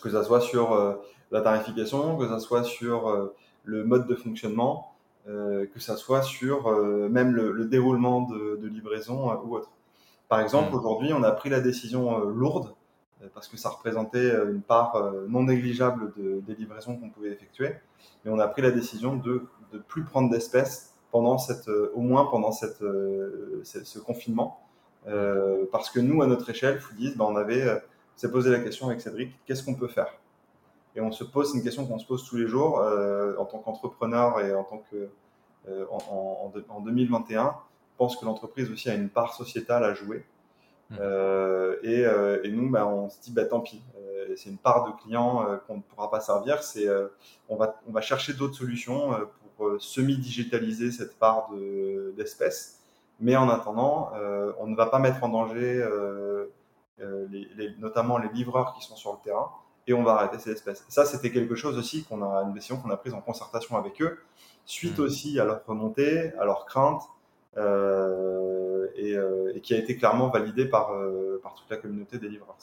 Que 0.00 0.10
ça 0.10 0.22
soit 0.22 0.40
sur 0.40 0.96
la 1.32 1.40
tarification, 1.40 2.16
que 2.16 2.28
ça 2.28 2.38
soit 2.38 2.62
sur 2.62 3.32
le 3.64 3.84
mode 3.84 4.06
de 4.06 4.14
fonctionnement, 4.14 4.95
que 5.26 5.80
ça 5.80 5.96
soit 5.96 6.22
sur 6.22 6.70
même 7.10 7.34
le, 7.34 7.64
déroulement 7.64 8.22
de, 8.22 8.56
de 8.56 8.68
livraison 8.68 9.32
ou 9.42 9.56
autre. 9.56 9.70
Par 10.28 10.40
exemple, 10.40 10.72
hmm. 10.72 10.78
aujourd'hui, 10.78 11.12
on 11.12 11.22
a 11.22 11.32
pris 11.32 11.50
la 11.50 11.60
décision 11.60 12.20
euh, 12.20 12.30
lourde 12.30 12.74
euh, 13.22 13.28
parce 13.32 13.48
que 13.48 13.56
ça 13.56 13.68
représentait 13.70 14.18
euh, 14.18 14.52
une 14.52 14.62
part 14.62 15.12
non 15.28 15.44
négligeable 15.44 16.12
de, 16.16 16.40
des 16.40 16.54
livraisons 16.54 16.96
qu'on 16.96 17.10
pouvait 17.10 17.30
effectuer. 17.30 17.74
Et 18.24 18.28
on 18.28 18.38
a 18.38 18.48
pris 18.48 18.62
la 18.62 18.70
décision 18.70 19.16
de 19.16 19.44
ne 19.72 19.78
plus 19.78 20.04
prendre 20.04 20.30
d'espèces 20.30 20.94
pendant 21.10 21.38
cette, 21.38 21.68
au 21.68 22.00
moins 22.00 22.26
pendant 22.26 22.52
cette, 22.52 22.82
ce 23.64 23.98
confinement. 23.98 24.60
Euh, 25.06 25.64
parce 25.70 25.90
que 25.90 26.00
nous, 26.00 26.20
à 26.22 26.26
notre 26.26 26.50
échelle, 26.50 26.80
Foodies, 26.80 27.14
ben, 27.16 27.24
on 27.24 27.36
avait 27.36 27.80
s'est 28.16 28.30
posé 28.30 28.50
la 28.50 28.58
question 28.58 28.88
avec 28.88 29.00
Cédric, 29.00 29.38
qu'est-ce 29.44 29.62
qu'on 29.62 29.74
peut 29.74 29.88
faire? 29.88 30.12
Et 30.96 31.00
on 31.00 31.12
se 31.12 31.24
pose, 31.24 31.52
c'est 31.52 31.58
une 31.58 31.64
question 31.64 31.86
qu'on 31.86 31.98
se 31.98 32.06
pose 32.06 32.26
tous 32.26 32.36
les 32.36 32.48
jours 32.48 32.80
euh, 32.80 33.36
en 33.38 33.44
tant 33.44 33.58
qu'entrepreneur 33.58 34.40
et 34.40 34.54
en 34.54 34.64
tant 34.64 34.82
que 34.90 35.08
euh, 35.68 35.84
en, 35.90 36.50
en, 36.50 36.76
en, 36.76 36.80
2021 36.80 37.54
pense 37.96 38.16
que 38.16 38.24
l'entreprise 38.24 38.70
aussi 38.70 38.88
a 38.88 38.94
une 38.94 39.10
part 39.10 39.34
sociétale 39.34 39.84
à 39.84 39.94
jouer. 39.94 40.24
Mmh. 40.90 40.96
Euh, 41.00 41.76
et, 41.82 42.46
et, 42.46 42.52
nous, 42.52 42.70
bah, 42.70 42.86
on 42.86 43.08
se 43.08 43.20
dit, 43.20 43.32
bah, 43.32 43.44
tant 43.44 43.60
pis, 43.60 43.82
c'est 44.36 44.50
une 44.50 44.58
part 44.58 44.86
de 44.86 45.02
clients 45.02 45.46
euh, 45.48 45.56
qu'on 45.66 45.76
ne 45.76 45.82
pourra 45.82 46.10
pas 46.10 46.20
servir. 46.20 46.62
C'est, 46.62 46.88
euh, 46.88 47.08
on, 47.48 47.56
va, 47.56 47.80
on 47.88 47.92
va 47.92 48.00
chercher 48.00 48.34
d'autres 48.34 48.54
solutions 48.54 49.12
pour 49.56 49.80
semi-digitaliser 49.80 50.92
cette 50.92 51.18
part 51.18 51.50
de, 51.50 52.14
d'espèces. 52.16 52.80
Mais 53.20 53.36
en 53.36 53.48
attendant, 53.48 54.10
on 54.60 54.66
ne 54.66 54.76
va 54.76 54.86
pas 54.86 54.98
mettre 54.98 55.24
en 55.24 55.30
danger 55.30 55.82
les, 57.00 57.48
les, 57.56 57.74
notamment 57.78 58.18
les 58.18 58.28
livreurs 58.28 58.74
qui 58.74 58.84
sont 58.84 58.96
sur 58.96 59.12
le 59.12 59.18
terrain 59.24 59.50
et 59.86 59.94
on 59.94 60.02
va 60.02 60.14
arrêter 60.14 60.38
ces 60.38 60.50
espèces. 60.50 60.84
Ça, 60.88 61.04
c'était 61.04 61.30
quelque 61.30 61.54
chose 61.54 61.78
aussi 61.78 62.04
qu'on 62.04 62.22
a, 62.22 62.42
une 62.42 62.52
décision 62.52 62.76
qu'on 62.78 62.90
a 62.90 62.96
prise 62.96 63.14
en 63.14 63.20
concertation 63.20 63.76
avec 63.76 64.00
eux, 64.02 64.18
suite 64.64 64.98
mmh. 64.98 65.02
aussi 65.02 65.40
à 65.40 65.44
leur 65.44 65.64
remontée, 65.66 66.32
à 66.38 66.44
leurs 66.44 66.66
craintes, 66.66 67.02
euh, 67.56 68.86
euh, 68.98 69.52
et, 69.54 69.60
qui 69.62 69.72
a 69.72 69.78
été 69.78 69.96
clairement 69.96 70.28
validé 70.28 70.66
par, 70.66 70.92
euh, 70.92 71.40
par 71.42 71.54
toute 71.54 71.70
la 71.70 71.78
communauté 71.78 72.18
des 72.18 72.28
livreurs. 72.28 72.56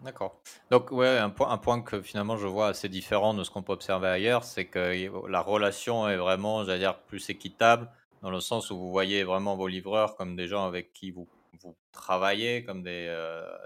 D'accord. 0.00 0.36
Donc, 0.70 0.90
ouais, 0.90 1.18
un 1.18 1.30
point, 1.30 1.50
un 1.50 1.56
point 1.56 1.80
que 1.80 2.02
finalement 2.02 2.36
je 2.36 2.48
vois 2.48 2.68
assez 2.68 2.88
différent 2.88 3.32
de 3.32 3.44
ce 3.44 3.50
qu'on 3.50 3.62
peut 3.62 3.72
observer 3.72 4.08
ailleurs, 4.08 4.42
c'est 4.44 4.66
que 4.66 5.28
la 5.28 5.40
relation 5.40 6.08
est 6.08 6.16
vraiment, 6.16 6.64
j'allais 6.64 6.80
dire, 6.80 6.98
plus 6.98 7.30
équitable, 7.30 7.88
dans 8.22 8.30
le 8.30 8.40
sens 8.40 8.70
où 8.70 8.76
vous 8.76 8.90
voyez 8.90 9.22
vraiment 9.22 9.56
vos 9.56 9.68
livreurs 9.68 10.16
comme 10.16 10.34
des 10.34 10.48
gens 10.48 10.66
avec 10.66 10.92
qui 10.92 11.12
vous, 11.12 11.28
vous 11.62 11.76
travaillez, 11.92 12.64
comme 12.64 12.82
des, 12.82 13.06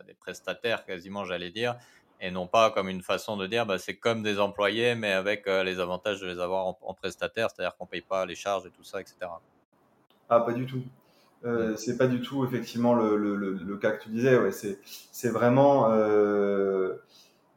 des 0.07 0.15
prestataires 0.15 0.85
quasiment, 0.85 1.25
j'allais 1.25 1.51
dire, 1.51 1.77
et 2.21 2.31
non 2.31 2.47
pas 2.47 2.71
comme 2.71 2.89
une 2.89 3.03
façon 3.03 3.37
de 3.37 3.47
dire, 3.47 3.67
bah, 3.67 3.79
c'est 3.79 3.97
comme 3.97 4.23
des 4.23 4.41
employés, 4.41 4.95
mais 4.95 5.13
avec 5.13 5.47
les 5.47 5.81
avantages 5.81 6.21
de 6.21 6.27
les 6.27 6.41
avoir 6.41 6.67
en, 6.67 6.79
en 6.83 6.95
prestataire, 6.95 7.49
c'est-à-dire 7.51 7.77
qu'on 7.77 7.85
ne 7.85 7.91
paye 7.91 8.03
pas 8.03 8.27
les 8.27 8.35
charges 8.35 8.67
et 8.67 8.71
tout 8.71 8.85
ça, 8.85 9.01
etc. 9.01 9.17
Ah, 10.29 10.41
pas 10.41 10.53
du 10.53 10.67
tout. 10.67 10.83
Euh, 11.45 11.77
c'est 11.77 11.97
pas 11.97 12.09
du 12.09 12.21
tout 12.21 12.45
effectivement 12.45 12.95
le, 12.95 13.17
le, 13.17 13.37
le, 13.37 13.77
cas 13.77 13.93
que 13.93 14.03
tu 14.03 14.09
disais. 14.09 14.37
Ouais, 14.39 14.51
c'est 14.51 14.81
c'est 15.13 15.31
vraiment 15.31 15.89
euh, 15.93 16.97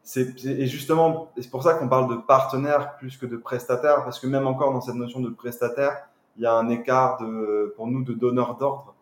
c'est 0.04 0.46
et 0.46 0.68
justement 0.68 1.32
c'est 1.38 1.50
pour 1.50 1.64
ça 1.64 1.74
qu'on 1.74 1.90
parle 1.90 2.10
de 2.10 2.22
partenaire 2.22 2.96
plus 2.98 3.18
que 3.18 3.26
de 3.26 3.38
prestataire 3.38 4.04
parce 4.04 4.20
que 4.20 4.28
même 4.28 4.46
encore 4.46 4.72
dans 4.72 4.82
cette 4.82 4.96
notion 4.96 5.20
de 5.20 5.30
prestataire, 5.30 6.08
il 6.38 6.44
y 6.44 6.46
a 6.46 6.54
un 6.54 6.70
écart 6.70 7.18
de 7.22 7.74
pour 7.76 7.88
nous 7.88 8.04
de 8.04 8.14
donneur 8.14 8.58
d'ordre. 8.58 8.94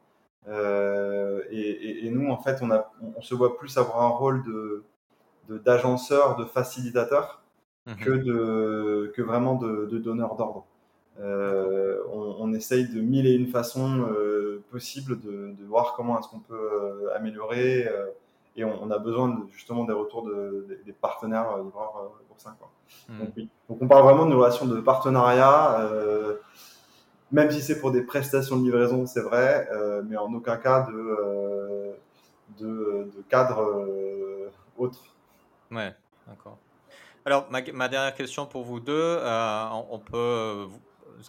Euh, 0.48 1.44
et, 1.51 2.08
et, 2.08 2.10
nous 2.10 2.30
en 2.30 2.38
fait 2.38 2.60
on 2.62 2.72
a 2.72 2.89
on, 3.18 3.22
se 3.22 3.36
voit 3.36 3.58
plus 3.58 3.78
avoir 3.78 4.01
un 4.01 4.08
rôle 4.10 4.44
de 4.46 4.84
d'agenceur, 5.58 6.36
de, 6.36 6.46
facilitateur 6.46 7.41
mmh 7.88 7.96
que 7.96 8.12
de 8.12 9.12
que 9.15 9.22
vraiment 9.22 9.56
de, 9.56 9.86
de 9.86 9.98
donneur 9.98 10.36
d'ordre. 10.36 10.65
Euh, 11.22 11.98
on, 12.13 12.36
on, 12.39 12.53
essaye 12.53 12.88
de 12.88 13.01
mille 13.01 13.27
et 13.27 13.34
une 13.34 13.48
façons 13.48 14.08
euh, 14.10 14.63
possibles 14.72 15.20
de, 15.20 15.53
de, 15.60 15.65
voir 15.65 15.94
comment 15.94 16.18
est-ce 16.18 16.29
qu'on 16.29 16.39
peut 16.39 16.56
euh, 16.56 17.13
améliorer 17.13 17.89
et 18.56 18.63
on, 18.63 18.84
on, 18.84 18.89
a 18.89 18.98
besoin 19.00 19.27
de, 19.27 19.41
justement 19.51 19.84
des 19.84 19.91
retours 19.91 20.24
de, 20.24 20.65
des 20.86 20.94
partenaires 20.94 21.58
livreurs 21.58 22.13
pour 22.29 22.39
ça. 22.39 22.56
Quoi. 22.58 22.72
Hmm. 23.10 23.20
Donc, 23.20 23.29
oui. 23.36 23.50
Donc 23.68 23.82
on 23.82 23.88
parle 23.88 24.03
vraiment 24.03 24.25
d'une 24.25 24.36
relation 24.36 24.65
de 24.65 24.79
partenariat, 24.79 25.89
même 27.34 27.51
si 27.51 27.62
c'est 27.62 27.82
pour 27.82 27.91
des 27.91 28.01
prestations 28.01 28.56
de 28.58 28.63
livraison, 28.63 29.06
c'est 29.06 29.22
vrai, 29.22 29.68
mais 30.08 30.15
en 30.15 30.34
aucun 30.34 30.56
cas 30.56 30.88
de, 30.89 31.91
de, 32.60 33.10
de, 33.13 33.24
cadre 33.27 33.86
autre. 34.77 35.03
Ouais, 35.72 35.94
d'accord. 36.28 36.58
Alors 37.26 37.48
ma, 37.52 37.62
dernière 37.62 38.16
question 38.16 38.46
pour 38.46 38.64
vous 38.64 38.80
deux, 38.80 39.20
on, 39.24 39.88
on 39.92 40.00
peut 40.00 40.68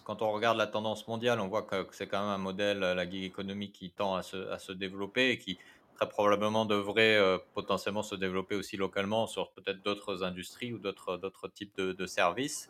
quand 0.03 0.21
on 0.21 0.31
regarde 0.31 0.57
la 0.57 0.67
tendance 0.67 1.07
mondiale, 1.07 1.39
on 1.39 1.47
voit 1.47 1.63
que, 1.63 1.85
c'est 1.91 2.07
quand 2.07 2.19
même 2.19 2.29
un 2.29 2.37
modèle, 2.37 2.83
euh, 2.83 2.95
la 2.95 3.09
gig 3.09 3.25
economy, 3.25 3.71
qui 3.71 3.89
tend 3.89 4.15
à 4.15 4.23
se, 4.23 4.71
développer 4.71 5.31
et 5.31 5.37
qui 5.37 5.57
très 5.95 6.07
probablement 6.07 6.65
devrait 6.65 7.17
euh, 7.17 7.37
potentiellement 7.53 8.03
se 8.03 8.15
développer 8.15 8.55
aussi 8.55 8.77
localement 8.77 9.27
sur 9.27 9.51
peut-être 9.51 9.83
d'autres 9.83 10.23
industries 10.23 10.73
ou 10.73 10.79
d'autres, 10.79 11.19
types 11.53 11.79
de, 11.79 12.05
services. 12.05 12.69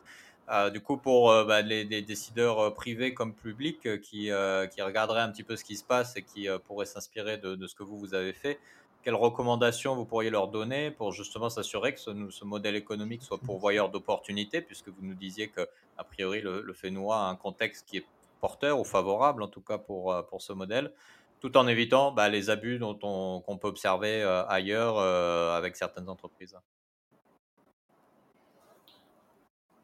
du 0.74 0.82
coup, 0.82 0.98
pour 0.98 1.28
bah, 1.46 1.62
les, 1.62 2.01
décideurs 2.01 2.74
privés 2.74 3.13
comme 3.13 3.34
publics 3.34 4.01
qui, 4.01 4.30
qui 4.72 4.82
regarderaient 4.82 5.22
un 5.22 5.30
petit 5.30 5.44
peu 5.44 5.56
ce 5.56 5.63
qui 5.63 5.75
se 5.75 5.84
passe 5.84 6.18
et 6.18 6.24
qui 6.24 6.48
pourraient 6.66 6.86
s'inspirer 6.86 7.38
de, 7.38 7.56
de, 7.56 7.68
ce 7.68 7.75
que 7.75 7.84
vous, 7.84 7.98
vous 7.98 8.16
avez 8.16 8.34
fait, 8.34 8.60
quelles 9.03 9.15
recommandations 9.15 9.96
vous 9.96 10.05
pourriez 10.05 10.29
leur 10.29 10.48
donner 10.48 10.91
pour 10.91 11.12
justement 11.12 11.50
s'assurer 11.50 11.93
que 11.93 12.00
ce, 12.00 12.46
modèle 12.46 12.75
économique 12.75 13.24
soit 13.24 13.39
pourvoyeur 13.39 13.89
d'opportunités, 13.89 14.62
puisque 14.62 14.89
vous 14.89 15.01
nous 15.01 15.15
disiez 15.15 15.50
que, 15.50 15.67
a 15.98 16.03
priori, 16.03 16.41
le, 16.41 16.62
le 16.62 16.74
Fénois 16.74 17.17
a 17.17 17.29
un 17.29 17.36
contexte 17.36 17.88
qui 17.88 17.98
est 17.98 18.05
porteur 18.41 18.77
ou 18.79 18.84
favorable, 18.84 19.43
en 19.43 19.48
tout 19.48 19.62
cas 19.62 19.77
pour, 19.77 20.12
euh, 20.12 20.24
pour 20.24 20.41
ce 20.41 20.51
modèle, 20.51 20.91
tout 21.39 21.55
en 21.58 21.67
évitant 21.67 22.12
bah, 22.12 22.27
les 22.27 22.50
abus 22.50 22.79
dont 22.79 23.00
on, 23.03 23.39
qu'on 23.41 23.58
peut 23.58 23.70
observer 23.70 24.22
euh, 24.22 24.46
ailleurs 24.48 24.98
euh, 24.98 25.55
avec 25.55 25.77
certaines 25.77 26.10
entreprises 26.10 26.58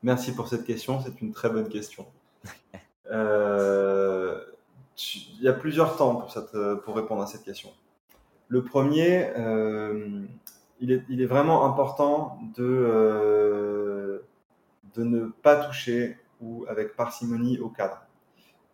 Merci 0.03 0.35
pour 0.35 0.47
cette 0.47 0.63
question, 0.63 1.01
c'est 1.01 1.21
une 1.21 1.31
très 1.31 1.49
bonne 1.49 1.69
question. 1.69 2.05
il 3.09 3.15
y 5.41 5.47
a 5.47 5.53
plusieurs 5.53 5.97
temps 5.97 6.15
pour, 6.15 6.31
cette, 6.31 6.55
pour 6.83 6.95
répondre 6.95 7.23
à 7.23 7.27
cette 7.27 7.43
question. 7.43 7.73
Le 8.49 8.63
premier, 8.63 9.29
euh, 9.37 10.25
il, 10.79 10.91
est, 10.91 11.03
il, 11.09 11.21
est, 11.21 11.25
vraiment 11.25 11.65
important 11.65 12.39
de, 12.55 12.63
euh, 12.63 14.19
de 14.95 15.03
ne 15.03 15.25
pas 15.25 15.65
toucher 15.65 16.17
ou 16.41 16.65
avec 16.69 16.95
parcimonie 16.95 17.59
au 17.59 17.69
cadre. 17.69 18.03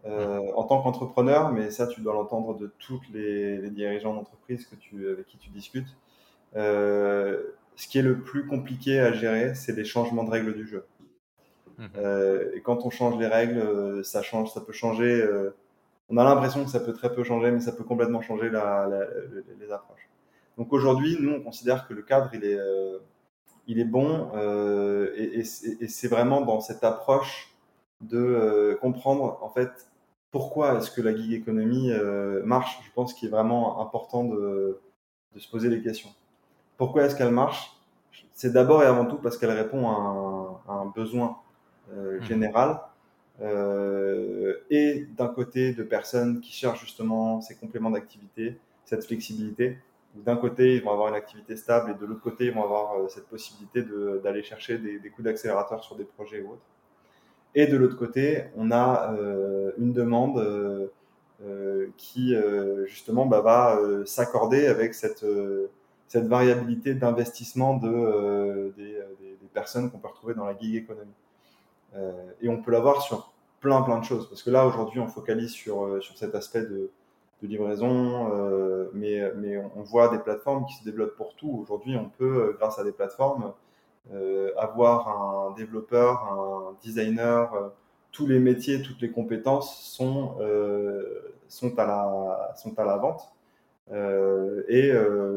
Euh, 0.05 0.41
en 0.55 0.63
tant 0.65 0.81
qu'entrepreneur, 0.81 1.53
mais 1.53 1.71
ça 1.71 1.87
tu 1.87 2.01
dois 2.01 2.13
l'entendre 2.13 2.57
de 2.57 2.69
tous 2.77 3.01
les, 3.13 3.69
dirigeants 3.69 4.13
d'entreprise 4.13 4.65
que 4.65 4.75
tu, 4.75 5.07
avec 5.09 5.25
qui 5.27 5.37
tu 5.37 5.49
discutes, 5.49 5.95
ce 6.55 7.87
qui 7.87 7.97
est 7.97 8.03
le 8.03 8.19
plus 8.19 8.45
compliqué 8.45 8.99
à 8.99 9.13
gérer, 9.13 9.55
c'est 9.55 9.75
les 9.75 9.85
changements 9.85 10.25
de 10.25 10.29
règles 10.29 10.55
du 10.55 10.67
jeu. 10.67 10.85
Mmh. 11.79 11.85
et 12.53 12.61
quand 12.61 12.85
on 12.85 12.91
change 12.91 13.17
les 13.17 13.25
règles, 13.25 14.05
ça 14.05 14.21
change, 14.21 14.51
ça 14.51 14.61
peut 14.61 14.73
changer 14.73 15.25
on 16.13 16.17
a 16.17 16.23
l'impression 16.23 16.63
que 16.63 16.69
ça 16.69 16.79
peut 16.79 16.93
très 16.93 17.11
peu 17.11 17.23
changer, 17.23 17.49
mais 17.49 17.59
ça 17.59 17.71
peut 17.71 17.83
complètement 17.83 18.21
changer 18.21 18.51
les 18.51 19.71
approches. 19.71 20.07
Donc 20.59 20.71
aujourd'hui, 20.71 21.17
nous, 21.19 21.31
on 21.31 21.41
considère 21.41 21.87
que 21.87 21.95
le 21.95 22.03
cadre, 22.03 22.29
il 22.33 22.45
est, 22.45 22.59
euh, 22.59 22.99
il 23.65 23.79
est 23.79 23.85
bon 23.85 24.29
euh, 24.35 25.11
et, 25.15 25.43
c'est 25.43 26.07
vraiment 26.07 26.41
dans 26.41 26.61
cette 26.61 26.83
approche 26.83 27.55
de 28.01 28.19
euh, 28.19 28.75
comprendre 28.75 29.39
en 29.41 29.49
fait 29.49 29.71
pourquoi 30.29 30.77
est-ce 30.77 30.91
que 30.91 31.01
la 31.01 31.15
gig 31.15 31.33
economy 31.33 31.91
marche. 32.43 32.79
Je 32.85 32.91
pense 32.93 33.15
qu'il 33.15 33.29
est 33.29 33.31
vraiment 33.31 33.81
important 33.81 34.23
de, 34.23 34.79
se 35.35 35.49
poser 35.49 35.69
les 35.69 35.81
questions. 35.81 36.09
Pourquoi 36.77 37.05
est-ce 37.05 37.15
qu'elle 37.15 37.31
marche? 37.31 37.75
C'est 38.33 38.53
d'abord 38.53 38.83
et 38.83 38.85
avant 38.85 39.05
tout 39.05 39.17
parce 39.17 39.37
qu'elle 39.37 39.51
répond 39.51 39.89
à 39.89 40.71
un, 40.71 40.85
besoin 40.85 41.37
mmh. 41.91 42.21
général 42.21 42.79
euh, 43.43 44.55
et 44.69 45.05
d'un 45.17 45.27
côté 45.27 45.73
de 45.73 45.83
personnes 45.83 46.39
qui 46.39 46.53
cherchent 46.53 46.81
justement 46.81 47.41
ces 47.41 47.55
compléments 47.55 47.91
d'activité, 47.91 48.57
cette 48.85 49.05
flexibilité. 49.05 49.77
D'un 50.15 50.37
côté, 50.37 50.75
ils 50.75 50.83
vont 50.83 50.91
avoir 50.91 51.09
une 51.09 51.15
activité 51.15 51.57
stable 51.57 51.91
et 51.91 51.93
de 51.95 52.05
l'autre 52.05 52.21
côté, 52.21 52.45
ils 52.45 52.53
vont 52.53 52.63
avoir 52.63 52.95
euh, 52.95 53.07
cette 53.09 53.27
possibilité 53.27 53.83
d'aller 54.23 54.43
chercher 54.43 54.77
des, 54.77 55.09
coups 55.09 55.25
d'accélérateur 55.25 55.83
sur 55.83 55.95
des 55.95 56.05
projets 56.05 56.41
ou 56.41 56.51
autres. 56.51 56.61
Et 57.55 57.67
de 57.67 57.75
l'autre 57.75 57.97
côté, 57.97 58.45
on 58.55 58.71
a 58.71 59.13
euh, 59.13 59.71
une 59.77 59.93
demande 59.93 60.91
qui 61.97 62.33
justement 62.85 63.25
bah, 63.25 63.41
va 63.41 63.77
s'accorder 64.05 64.65
avec 64.67 64.93
cette, 64.93 65.25
variabilité 66.15 66.93
d'investissement 66.93 67.75
de, 67.75 68.73
des, 68.77 68.97
personnes 69.53 69.91
qu'on 69.91 69.99
peut 69.99 70.07
retrouver 70.07 70.35
dans 70.35 70.45
la 70.45 70.57
gig 70.57 70.75
economy. 70.75 71.11
et 72.41 72.47
on 72.47 72.61
peut 72.61 72.71
l'avoir 72.71 73.01
sur 73.01 73.32
plein 73.63 73.81
plein 73.81 73.97
de 73.99 74.03
choses. 74.05 74.29
Parce 74.29 74.43
que 74.43 74.51
là, 74.51 74.67
aujourd'hui, 74.67 74.99
on 74.99 75.07
focalise 75.07 75.51
sur, 75.51 75.85
euh, 75.85 76.01
sur 76.01 76.17
cet 76.17 76.35
aspect 76.35 76.61
de, 76.63 76.91
de 77.41 77.47
livraison, 77.47 78.29
euh, 78.35 78.89
mais, 78.93 79.31
mais 79.37 79.57
on 79.75 79.81
voit 79.81 80.09
des 80.09 80.19
plateformes 80.19 80.65
qui 80.65 80.75
se 80.75 80.83
développent 80.83 81.15
pour 81.15 81.33
tout. 81.35 81.59
Aujourd'hui, 81.61 81.95
on 81.95 82.09
peut, 82.09 82.49
euh, 82.49 82.57
grâce 82.59 82.77
à 82.77 82.83
des 82.83 82.91
plateformes, 82.91 83.53
avoir 84.57 85.07
un 85.07 85.53
développeur, 85.53 86.11
un 86.33 86.75
designer, 86.83 87.71
tous 88.11 88.27
les 88.27 88.37
métiers, 88.37 88.81
toutes 88.81 89.01
les 89.01 89.09
compétences 89.09 89.81
sont, 89.81 90.35
sont, 91.47 91.79
à, 91.79 91.85
la, 91.85 92.53
sont 92.57 92.77
à 92.77 92.83
la 92.83 92.97
vente. 92.97 93.31
et, 94.67 94.91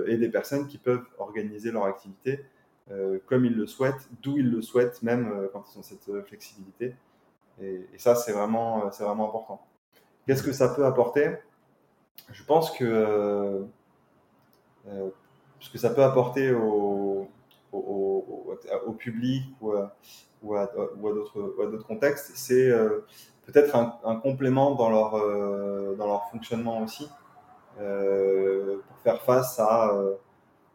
et, 0.08 0.16
des 0.16 0.28
personnes 0.28 0.66
qui 0.66 0.78
peuvent 0.78 1.06
organiser 1.18 1.70
leur 1.70 1.84
activité 1.84 2.44
comme 3.26 3.44
ils 3.44 3.54
le 3.54 3.68
souhaitent, 3.68 4.08
d'où 4.20 4.36
ils 4.36 4.50
le 4.50 4.62
souhaitent, 4.62 5.00
même 5.04 5.48
quand 5.52 5.64
ils 5.72 5.78
ont 5.78 5.84
cette 5.84 6.10
flexibilité. 6.26 6.96
Et, 7.60 7.86
ça, 7.98 8.14
c'est 8.14 8.32
vraiment, 8.32 8.86
euh, 8.86 8.88
c'est 8.92 9.04
vraiment 9.04 9.28
important. 9.28 9.60
Qu'est-ce 10.26 10.42
que 10.42 10.52
ça 10.52 10.68
peut 10.68 10.84
apporter? 10.84 11.36
Je 12.30 12.44
pense 12.44 12.70
que 12.70 12.84
euh, 12.84 13.62
euh, 14.88 15.10
ce 15.60 15.70
que 15.70 15.78
ça 15.78 15.90
peut 15.90 16.02
apporter 16.02 16.52
au, 16.52 17.28
au, 17.72 18.92
public 18.98 19.44
ou 19.60 19.72
à, 19.72 19.94
ou 20.42 20.56
à, 20.56 20.66
d'autres 20.66 21.86
contextes, 21.86 22.32
c'est 22.34 22.70
peut-être 23.46 23.76
un, 23.76 24.16
complément 24.16 24.74
dans 24.74 24.90
leur, 24.90 25.12
dans 25.96 26.06
leur 26.06 26.28
fonctionnement 26.30 26.82
aussi, 26.82 27.08
pour 27.76 28.98
faire 29.02 29.22
face 29.22 29.58
à 29.58 29.92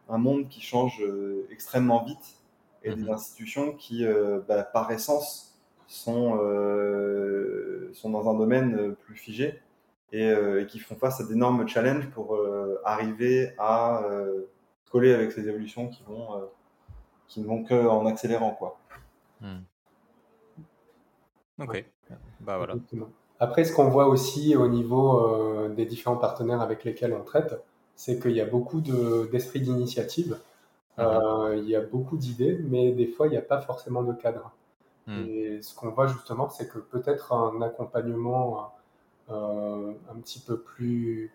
un 0.08 0.18
monde 0.18 0.48
qui 0.48 0.60
change 0.60 1.02
extrêmement 1.50 2.04
vite 2.04 2.38
et 2.82 2.94
des 2.94 3.02
mmh 3.02 3.10
institutions 3.10 3.72
qui, 3.72 4.04
bah, 4.48 4.62
par 4.62 4.90
essence, 4.90 5.51
sont, 5.92 6.38
euh, 6.42 7.90
sont 7.92 8.10
dans 8.10 8.30
un 8.30 8.34
domaine 8.34 8.74
euh, 8.78 8.92
plus 8.92 9.14
figé 9.14 9.60
euh, 10.14 10.62
et, 10.62 10.66
qui 10.66 10.78
font 10.78 10.94
face 10.94 11.20
à 11.20 11.24
d'énormes 11.24 11.68
challenges 11.68 12.08
pour 12.10 12.38
arriver 12.84 13.52
à 13.58 14.02
coller 14.90 15.12
avec 15.14 15.32
ces 15.32 15.48
évolutions 15.48 15.88
qui 15.88 16.02
vont, 16.04 16.28
qui 17.28 17.40
ne 17.40 17.46
vont 17.46 17.64
qu'en 17.64 18.06
accélérant. 18.06 18.52
Quoi. 18.52 18.78
Hmm. 19.40 19.60
Ok, 21.60 21.84
bah 22.40 22.56
voilà. 22.56 22.74
Après, 23.38 23.64
ce 23.64 23.72
qu'on 23.72 23.88
voit 23.88 24.06
aussi 24.06 24.56
au 24.56 24.68
niveau 24.68 25.68
des 25.68 25.86
différents 25.86 26.16
partenaires 26.16 26.60
avec 26.60 26.84
lesquels 26.84 27.12
on 27.12 27.22
traite, 27.22 27.54
c'est 27.94 28.18
qu'il 28.20 28.32
y 28.32 28.40
a 28.40 28.46
beaucoup 28.46 28.80
d'esprit 28.80 29.60
d'initiative, 29.60 30.38
mhm. 30.98 31.58
il 31.58 31.68
y 31.68 31.76
a 31.76 31.80
beaucoup 31.80 32.16
d'idées, 32.16 32.58
mais 32.64 32.92
des 32.92 33.06
fois, 33.06 33.28
il 33.28 33.30
n'y 33.30 33.38
a 33.38 33.42
pas 33.42 33.60
forcément 33.60 34.02
de 34.02 34.12
cadre. 34.12 34.52
Hmm. 35.06 35.24
Et 35.26 35.62
ce 35.62 35.74
qu'on 35.74 35.90
voit 35.90 36.06
justement, 36.06 36.48
c'est 36.48 36.68
que 36.68 36.78
peut-être 36.78 37.32
un 37.32 37.60
accompagnement 37.62 38.72
euh, 39.30 39.92
un 40.10 40.20
petit 40.20 40.38
peu 40.38 40.58
plus 40.58 41.32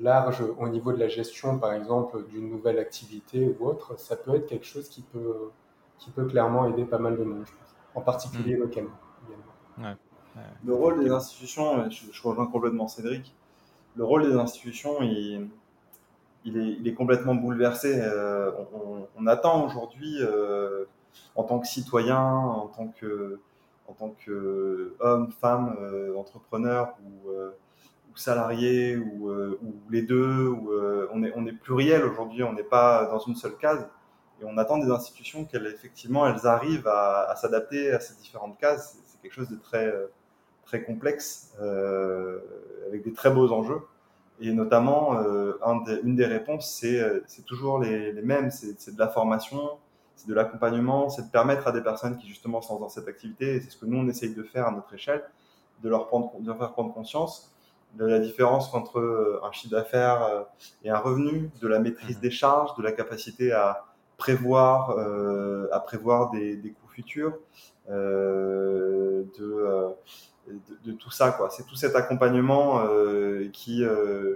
large 0.00 0.42
au 0.58 0.68
niveau 0.68 0.92
de 0.92 0.98
la 0.98 1.08
gestion, 1.08 1.58
par 1.58 1.72
exemple, 1.72 2.24
d'une 2.28 2.48
nouvelle 2.48 2.78
activité 2.78 3.56
ou 3.58 3.66
autre, 3.66 3.98
ça 3.98 4.16
peut 4.16 4.34
être 4.36 4.46
quelque 4.46 4.66
chose 4.66 4.88
qui 4.88 5.02
peut, 5.02 5.50
qui 5.98 6.10
peut 6.10 6.26
clairement 6.26 6.68
aider 6.68 6.84
pas 6.84 6.98
mal 6.98 7.18
de 7.18 7.24
monde, 7.24 7.44
je 7.44 7.52
pense, 7.52 7.74
en 7.94 8.00
particulier 8.00 8.56
hmm. 8.56 8.60
localement. 8.60 8.90
Le 10.64 10.74
rôle 10.74 11.02
des 11.02 11.10
institutions, 11.10 11.90
je, 11.90 12.22
rejoins 12.22 12.46
complètement 12.46 12.86
Cédric, 12.86 13.34
le 13.96 14.04
rôle 14.04 14.30
des 14.30 14.36
institutions, 14.36 15.02
il, 15.02 15.48
il, 16.44 16.56
est, 16.56 16.76
il 16.80 16.86
est, 16.86 16.94
complètement 16.94 17.34
bouleversé. 17.34 18.00
Euh, 18.00 18.52
on, 18.72 19.06
on, 19.16 19.26
attend 19.26 19.66
aujourd'hui 19.66 20.18
euh, 20.20 20.84
en 21.34 21.44
tant 21.44 21.58
que 21.58 21.66
citoyen, 21.66 22.20
en 22.20 22.66
tant 22.66 22.88
que, 22.88 23.40
en 23.88 23.92
tant 23.92 24.14
que 24.24 24.94
homme, 25.00 25.32
femme, 25.32 25.76
euh, 25.80 26.16
entrepreneur 26.16 26.94
ou, 27.02 27.30
euh, 27.30 27.50
ou, 28.10 28.16
salarié 28.16 28.96
ou, 28.96 29.30
euh, 29.30 29.58
les 29.90 30.02
deux. 30.02 30.54
On, 31.12 31.22
est, 31.24 31.32
on 31.34 31.46
est 31.46 31.52
pluriel 31.52 32.04
aujourd'hui, 32.04 32.42
on 32.44 32.52
n'est 32.52 32.62
pas 32.62 33.06
dans 33.06 33.18
une 33.18 33.36
seule 33.36 33.56
case. 33.56 33.88
Et 34.40 34.44
on 34.44 34.56
attend 34.56 34.78
des 34.78 34.90
institutions 34.90 35.44
qu'elles 35.44 35.66
effectivement 35.66 36.26
elles 36.26 36.46
arrivent 36.46 36.88
à, 36.88 37.34
s'adapter 37.36 37.92
à 37.92 38.00
ces 38.00 38.14
différentes 38.14 38.58
cases. 38.58 38.96
C'est 39.04 39.20
quelque 39.20 39.34
chose 39.34 39.50
de 39.50 39.56
très 39.56 39.92
très 40.64 40.82
complexe 40.82 41.54
avec 42.86 43.02
des 43.02 43.12
très 43.12 43.30
beaux 43.30 43.52
enjeux. 43.52 43.82
Et 44.40 44.52
notamment, 44.52 45.18
un 45.18 45.84
une 46.02 46.16
des 46.16 46.24
réponses, 46.24 46.70
c'est 46.70 47.44
toujours 47.44 47.80
les 47.80 48.12
mêmes. 48.22 48.50
C'est 48.50 48.94
de 48.94 48.98
la 48.98 49.08
formation, 49.08 49.78
c'est 50.20 50.28
de 50.28 50.34
l'accompagnement, 50.34 51.08
c'est 51.08 51.22
de 51.22 51.30
permettre 51.30 51.66
à 51.66 51.72
des 51.72 51.82
personnes 51.82 52.16
qui 52.18 52.28
justement 52.28 52.60
sont 52.60 52.78
dans 52.78 52.88
cette 52.88 53.08
activité, 53.08 53.56
et 53.56 53.60
c'est 53.60 53.70
ce 53.70 53.76
que 53.76 53.86
nous 53.86 53.98
on 53.98 54.08
essaye 54.08 54.34
de 54.34 54.42
faire 54.42 54.66
à 54.66 54.70
notre 54.70 54.92
échelle, 54.94 55.22
de 55.82 55.88
leur, 55.88 56.08
prendre, 56.08 56.38
de 56.40 56.46
leur 56.46 56.58
faire 56.58 56.72
prendre 56.72 56.92
conscience 56.92 57.50
de 57.94 58.04
la 58.04 58.18
différence 58.18 58.72
entre 58.74 58.98
euh, 59.00 59.40
un 59.42 59.50
chiffre 59.52 59.74
d'affaires 59.74 60.22
euh, 60.22 60.42
et 60.84 60.90
un 60.90 60.98
revenu, 60.98 61.50
de 61.60 61.68
la 61.68 61.78
maîtrise 61.78 62.16
mhm. 62.16 62.22
des 62.22 62.30
charges, 62.30 62.74
de 62.76 62.82
la 62.82 62.92
capacité 62.92 63.52
à 63.52 63.84
prévoir, 64.16 64.90
euh, 64.90 65.68
à 65.72 65.80
prévoir 65.80 66.30
des, 66.30 66.56
des, 66.56 66.70
coûts 66.70 66.88
futurs, 66.88 67.34
euh, 67.88 69.24
de, 69.38 69.94
de, 70.84 70.92
tout 70.92 71.10
ça. 71.10 71.32
quoi. 71.32 71.48
C'est 71.50 71.64
tout 71.64 71.74
cet 71.76 71.96
accompagnement 71.96 72.82
qui, 73.52 73.82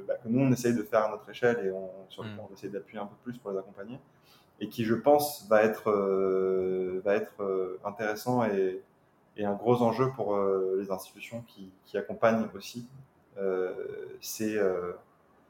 bah, 0.08 0.14
que 0.22 0.28
nous 0.28 0.40
on 0.40 0.50
essaye 0.52 0.74
de 0.74 0.82
faire 0.82 1.04
à 1.04 1.10
notre 1.10 1.28
échelle 1.28 1.66
et 1.66 1.70
on, 1.70 1.90
sur 2.08 2.22
lequel 2.22 2.38
mhm. 2.38 2.46
on 2.50 2.54
essaye 2.54 2.70
d'appuyer 2.70 3.00
un 3.00 3.06
peu 3.06 3.16
plus 3.22 3.38
pour 3.38 3.50
les 3.50 3.58
accompagner 3.58 4.00
et 4.60 4.68
qui, 4.68 4.84
je 4.84 4.94
pense, 4.94 5.46
va 5.48 5.62
être, 5.62 5.90
euh, 5.90 7.00
va 7.04 7.14
être 7.14 7.42
euh, 7.42 7.80
intéressant 7.84 8.44
et, 8.44 8.80
et 9.36 9.44
un 9.44 9.54
gros 9.54 9.82
enjeu 9.82 10.10
pour 10.14 10.38
les 10.78 10.90
institutions 10.90 11.42
qui, 11.48 11.70
qui 11.86 11.98
accompagnent 11.98 12.46
aussi 12.54 12.86
ces, 14.20 14.60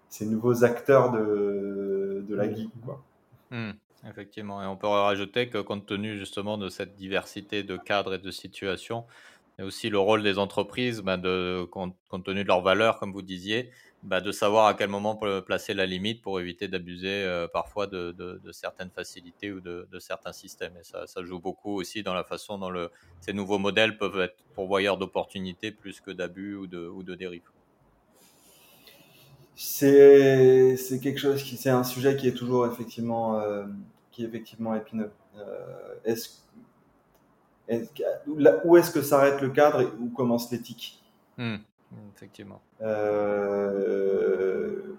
ces 0.09 0.25
nouveaux 0.25 0.65
acteurs 0.65 1.13
de, 1.13 2.25
de 2.27 2.35
la 2.35 2.51
geek. 2.51 2.71
Quoi. 2.83 3.03
Hmm. 3.51 3.73
Effectivement, 4.09 4.63
et 4.63 4.67
on 4.67 4.77
peut 4.77 4.87
rajouter 4.87 5.49
que 5.49 5.59
compte 5.59 5.87
tenu 5.87 6.19
justement 6.19 6.59
de 6.59 6.69
cette 6.69 6.95
diversité 6.95 7.63
de 7.63 7.77
cadres 7.77 8.15
et 8.15 8.19
de 8.19 8.31
situations, 8.31 9.05
et 9.59 9.63
aussi 9.63 9.89
le 9.89 9.99
rôle 9.99 10.23
des 10.23 10.39
entreprises, 10.39 11.01
bah, 11.01 11.17
de, 11.17 11.65
compte, 11.71 11.97
tenu 12.25 12.43
de 12.43 12.49
leurs 12.49 12.61
valeurs, 12.61 12.99
comme 12.99 13.13
vous 13.13 13.23
disiez, 13.23 13.71
bah, 14.05 14.21
de 14.21 14.31
savoir 14.33 14.67
à 14.67 14.75
quel 14.75 14.89
moment 14.89 15.17
placer 15.47 15.75
la 15.75 15.87
limite 15.87 16.23
pour 16.23 16.39
éviter 16.39 16.69
d'abuser 16.69 17.25
euh, 17.25 17.49
parfois 17.49 17.87
de, 17.87 18.13
de, 18.13 18.53
certaines 18.53 18.91
facilités 18.91 19.51
ou 19.53 19.61
de, 19.61 19.99
certains 19.99 20.33
systèmes. 20.33 20.77
Et 20.81 20.85
ça, 20.85 21.07
ça, 21.07 21.25
joue 21.25 21.41
beaucoup 21.41 21.75
aussi 21.81 22.03
dans 22.03 22.15
la 22.15 22.25
façon 22.25 22.59
dont 22.59 22.71
le, 22.71 22.91
ces 23.21 23.33
nouveaux 23.33 23.59
modèles 23.59 23.99
peuvent 23.99 24.21
être 24.21 24.37
pourvoyeurs 24.55 24.99
d'opportunités 24.99 25.73
plus 25.73 26.01
que 26.01 26.11
d'abus 26.11 26.55
ou 26.55 26.67
de, 26.67 26.87
ou 26.87 27.03
de 27.03 27.15
dérives 27.15 27.51
c'est 29.57 31.01
quelque 31.01 31.21
chose 31.21 31.43
qui 31.43 31.57
c'est 31.57 31.71
un 31.71 31.85
sujet 31.85 32.17
qui 32.17 32.29
est 32.29 32.35
toujours 32.35 32.67
effectivement 32.67 33.39
euh, 33.41 33.65
qui 34.11 34.25
est 34.25 34.27
effectivement 34.27 34.75
épineux. 34.75 35.11
Euh, 35.37 36.15
où 38.65 38.77
est-ce 38.77 38.91
que 38.91 39.03
s'arrête 39.03 39.41
le 39.41 39.51
cadre 39.51 39.81
et 39.81 39.87
où 40.01 40.11
commence 40.11 40.51
l'éthique? 40.53 41.03
Hmm, 41.39 41.57
Effectivement. 42.15 42.61
Euh, 42.81 44.95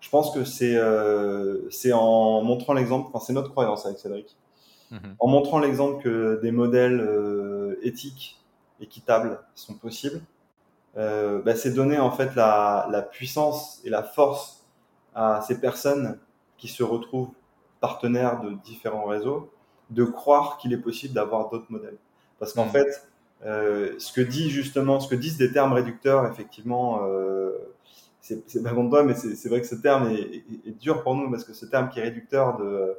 je 0.00 0.08
pense 0.10 0.32
que 0.32 0.44
c'est 0.44 0.76
euh, 0.76 1.68
c'est 1.70 1.92
en 1.92 2.42
montrant 2.42 2.72
l'exemple, 2.72 3.10
enfin, 3.12 3.24
c'est 3.24 3.32
notre 3.32 3.50
croyance 3.50 3.86
avec 3.86 3.98
Cédric, 3.98 4.36
mhm. 4.90 5.16
en 5.18 5.28
montrant 5.28 5.58
l'exemple 5.58 6.02
que 6.02 6.40
des 6.40 6.52
modèles 6.52 7.00
euh, 7.00 7.78
éthiques, 7.82 8.40
équitables 8.80 9.40
sont 9.54 9.74
possibles. 9.74 10.20
Euh, 10.96 11.42
bah, 11.42 11.54
c'est 11.54 11.72
donner 11.72 11.98
en 11.98 12.10
fait 12.10 12.34
la, 12.34 12.88
la, 12.90 13.02
puissance 13.02 13.80
et 13.84 13.90
la 13.90 14.02
force 14.02 14.66
à 15.14 15.42
ces 15.46 15.60
personnes 15.60 16.18
qui 16.56 16.68
se 16.68 16.82
retrouvent 16.82 17.30
partenaires 17.80 18.40
de 18.40 18.50
différents 18.64 19.04
réseaux, 19.04 19.52
de 19.90 20.04
croire 20.04 20.58
qu'il 20.58 20.72
est 20.72 20.78
possible 20.78 21.14
d'avoir 21.14 21.50
d'autres 21.50 21.70
modèles. 21.70 21.98
Parce 22.38 22.52
qu'en 22.52 22.66
mm. 22.66 22.70
fait, 22.70 23.07
ce 23.42 24.12
que 24.12 24.20
dit 24.20 24.50
justement, 24.50 25.00
ce 25.00 25.08
que 25.08 25.14
disent 25.14 25.36
des 25.36 25.52
termes 25.52 25.72
réducteurs, 25.72 26.26
effectivement, 26.30 27.04
euh, 27.04 27.52
c'est 28.20 28.62
pas 28.62 28.72
contre 28.72 28.90
toi, 28.90 29.02
mais 29.04 29.14
c'est 29.14 29.48
vrai 29.48 29.60
que 29.60 29.66
ce 29.66 29.74
terme 29.74 30.10
est, 30.10 30.44
est, 30.66 30.78
dur 30.78 31.02
pour 31.02 31.14
nous 31.14 31.30
parce 31.30 31.44
que 31.44 31.54
ce 31.54 31.66
terme 31.66 31.88
qui 31.88 31.98
est 32.00 32.02
réducteur 32.02 32.58
de 32.58 32.96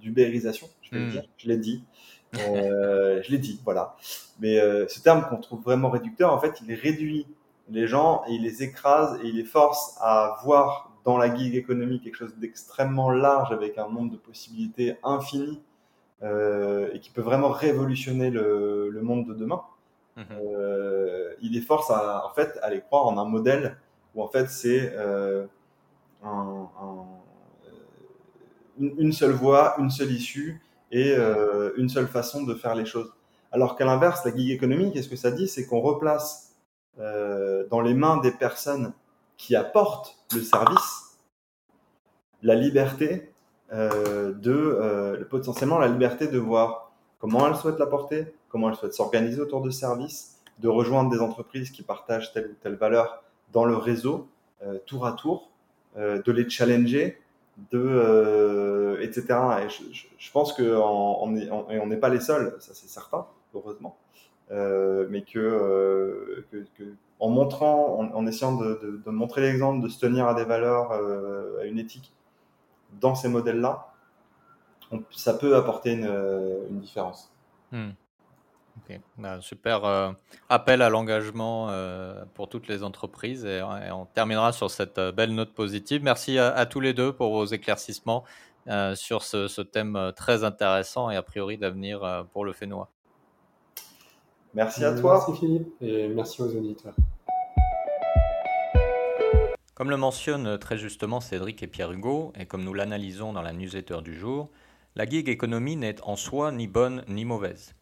d'ubérisation, 0.00 0.68
je 0.82 0.90
vais 0.90 1.00
le 1.00 1.06
mm. 1.06 1.10
dire, 1.10 1.22
je 1.36 1.48
l'ai 1.48 1.56
dit, 1.56 1.82
euh, 2.38 3.20
je 3.22 3.30
l'ai 3.30 3.38
dit, 3.38 3.60
voilà. 3.64 3.96
Mais 4.40 4.58
euh, 4.58 4.86
ce 4.88 5.00
terme 5.00 5.26
qu'on 5.28 5.38
trouve 5.38 5.62
vraiment 5.62 5.90
réducteur, 5.90 6.32
en 6.32 6.38
fait, 6.38 6.60
il 6.66 6.72
réduit 6.74 7.26
les 7.68 7.86
gens 7.86 8.22
et 8.28 8.34
il 8.34 8.42
les 8.42 8.62
écrase 8.62 9.18
et 9.22 9.28
il 9.28 9.36
les 9.36 9.44
force 9.44 9.96
à 10.00 10.38
voir 10.44 10.92
dans 11.04 11.16
la 11.16 11.34
gig 11.34 11.54
économique 11.54 12.04
quelque 12.04 12.16
chose 12.16 12.36
d'extrêmement 12.36 13.10
large 13.10 13.52
avec 13.52 13.78
un 13.78 13.88
nombre 13.88 14.12
de 14.12 14.16
possibilités 14.16 14.96
infinies 15.02 15.60
euh, 15.60 15.62
et 16.22 17.00
qui 17.00 17.10
peut 17.10 17.22
vraiment 17.22 17.50
révolutionner 17.50 18.30
le, 18.30 18.88
le 18.90 19.02
monde 19.02 19.26
de 19.26 19.34
demain. 19.34 19.62
Mhm. 20.16 20.24
Euh, 20.32 21.34
il 21.42 21.52
les 21.52 21.60
force 21.60 21.90
à, 21.90 22.24
en 22.26 22.30
fait, 22.30 22.58
à 22.62 22.70
les 22.70 22.80
croire 22.80 23.06
en 23.06 23.18
un 23.18 23.26
modèle 23.26 23.76
où 24.14 24.22
en 24.22 24.28
fait 24.28 24.48
c'est 24.48 24.92
euh, 24.96 25.46
un, 26.22 26.68
un, 26.80 27.04
une, 28.78 29.12
seule 29.12 29.32
voie, 29.32 29.74
une 29.78 29.90
seule 29.90 30.10
issue 30.10 30.62
et 30.90 31.14
euh, 31.14 31.72
une 31.76 31.88
seule 31.88 32.08
façon 32.08 32.44
de 32.44 32.54
faire 32.54 32.74
les 32.74 32.86
choses. 32.86 33.12
Alors 33.52 33.76
qu'à 33.76 33.84
l'inverse, 33.84 34.24
la 34.24 34.34
gig 34.34 34.50
économique, 34.50 34.94
qu'est-ce 34.94 35.08
que 35.08 35.16
ça 35.16 35.30
dit? 35.30 35.48
C'est 35.48 35.66
qu'on 35.66 35.80
replace 35.80 36.56
euh, 36.98 37.66
dans 37.68 37.82
les 37.82 37.94
mains 37.94 38.16
des 38.18 38.32
personnes 38.32 38.94
qui 39.36 39.54
apportent 39.54 40.16
le 40.34 40.40
service, 40.40 41.18
la 42.42 42.54
liberté 42.54 43.34
euh, 43.72 44.32
de 44.32 44.52
euh, 44.52 45.24
potentiellement 45.28 45.78
la 45.78 45.88
liberté 45.88 46.28
de 46.28 46.38
voir 46.38 46.92
comment 47.18 47.48
elles 47.48 47.56
souhaitent 47.56 47.80
l'apporter, 47.80 48.32
comment 48.48 48.70
elles 48.70 48.76
souhaitent 48.76 48.94
s'organiser 48.94 49.40
autour 49.40 49.60
de 49.60 49.70
services, 49.70 50.40
de 50.60 50.68
rejoindre 50.68 51.10
des 51.10 51.18
entreprises 51.18 51.70
qui 51.70 51.82
partagent 51.82 52.32
telle 52.32 52.46
ou 52.46 52.54
telle 52.62 52.76
valeur 52.76 53.24
dans 53.52 53.64
le 53.64 53.76
réseau, 53.76 54.28
euh, 54.62 54.78
tour 54.86 55.06
à 55.06 55.12
tour, 55.12 55.50
de 55.96 56.30
les 56.30 56.46
challenger, 56.48 57.18
de 57.72 58.98
etc. 59.00 59.24
Et 59.64 59.68
je, 59.70 60.30
pense 60.30 60.52
que 60.52 60.62
on 60.62 61.86
n'est 61.86 61.96
pas 61.96 62.10
les 62.10 62.20
seuls, 62.20 62.54
ça 62.60 62.74
c'est 62.74 62.88
certain, 62.88 63.26
heureusement. 63.54 63.96
Mais 64.50 65.22
que, 65.22 66.44
en 67.18 67.30
montrant, 67.30 67.98
en, 68.14 68.26
essayant 68.26 68.56
de, 68.56 69.00
montrer 69.06 69.40
l'exemple, 69.40 69.82
de 69.82 69.88
se 69.88 69.98
tenir 69.98 70.28
à 70.28 70.34
des 70.34 70.44
valeurs, 70.44 70.92
à 70.92 71.64
une 71.64 71.78
éthique 71.78 72.12
dans 73.00 73.14
ces 73.14 73.28
modèles-là, 73.28 73.88
ça 75.10 75.34
peut 75.34 75.56
apporter 75.56 75.92
une, 75.92 76.06
une 76.70 76.80
différence. 76.80 77.32
Hmm. 77.72 77.90
Okay. 78.84 79.00
Ben, 79.16 79.40
super 79.40 79.84
euh, 79.84 80.12
appel 80.48 80.82
à 80.82 80.90
l'engagement 80.90 81.68
euh, 81.70 82.24
pour 82.34 82.48
toutes 82.48 82.68
les 82.68 82.82
entreprises 82.82 83.44
et, 83.44 83.58
et, 83.58 83.90
on 83.90 84.04
terminera 84.06 84.52
sur 84.52 84.70
cette 84.70 85.00
belle 85.00 85.34
note 85.34 85.52
positive. 85.54 86.02
Merci 86.02 86.38
à, 86.38 86.54
à 86.54 86.66
tous 86.66 86.80
les 86.80 86.92
deux 86.92 87.12
pour 87.12 87.32
vos 87.32 87.46
éclaircissements 87.46 88.24
euh, 88.68 88.94
sur 88.94 89.22
ce, 89.22 89.48
ce, 89.48 89.62
thème 89.62 90.12
très 90.14 90.44
intéressant 90.44 91.10
et 91.10 91.16
a 91.16 91.22
priori 91.22 91.56
d'avenir 91.56 92.26
pour 92.32 92.44
le 92.44 92.52
Fénois. 92.52 92.88
Merci 94.54 94.84
à 94.84 94.98
toi. 94.98 95.24
Merci 95.26 95.40
Philippe 95.40 95.68
et 95.80 96.08
merci 96.08 96.42
aux 96.42 96.54
auditeurs. 96.54 96.94
Comme 99.76 99.90
le 99.90 99.98
mentionnent 99.98 100.56
très 100.56 100.78
justement 100.78 101.20
Cédric 101.20 101.62
et 101.62 101.66
Pierre 101.66 101.92
Hugo, 101.92 102.32
et 102.34 102.46
comme 102.46 102.64
nous 102.64 102.72
l'analysons 102.72 103.34
dans 103.34 103.42
la 103.42 103.52
newsletter 103.52 103.98
du 104.02 104.18
jour, 104.18 104.50
la 104.94 105.04
gig 105.04 105.28
économie 105.28 105.76
n'est 105.76 106.00
en 106.00 106.16
soi 106.16 106.50
ni 106.50 106.66
bonne 106.66 107.04
ni 107.08 107.26
mauvaise. 107.26 107.74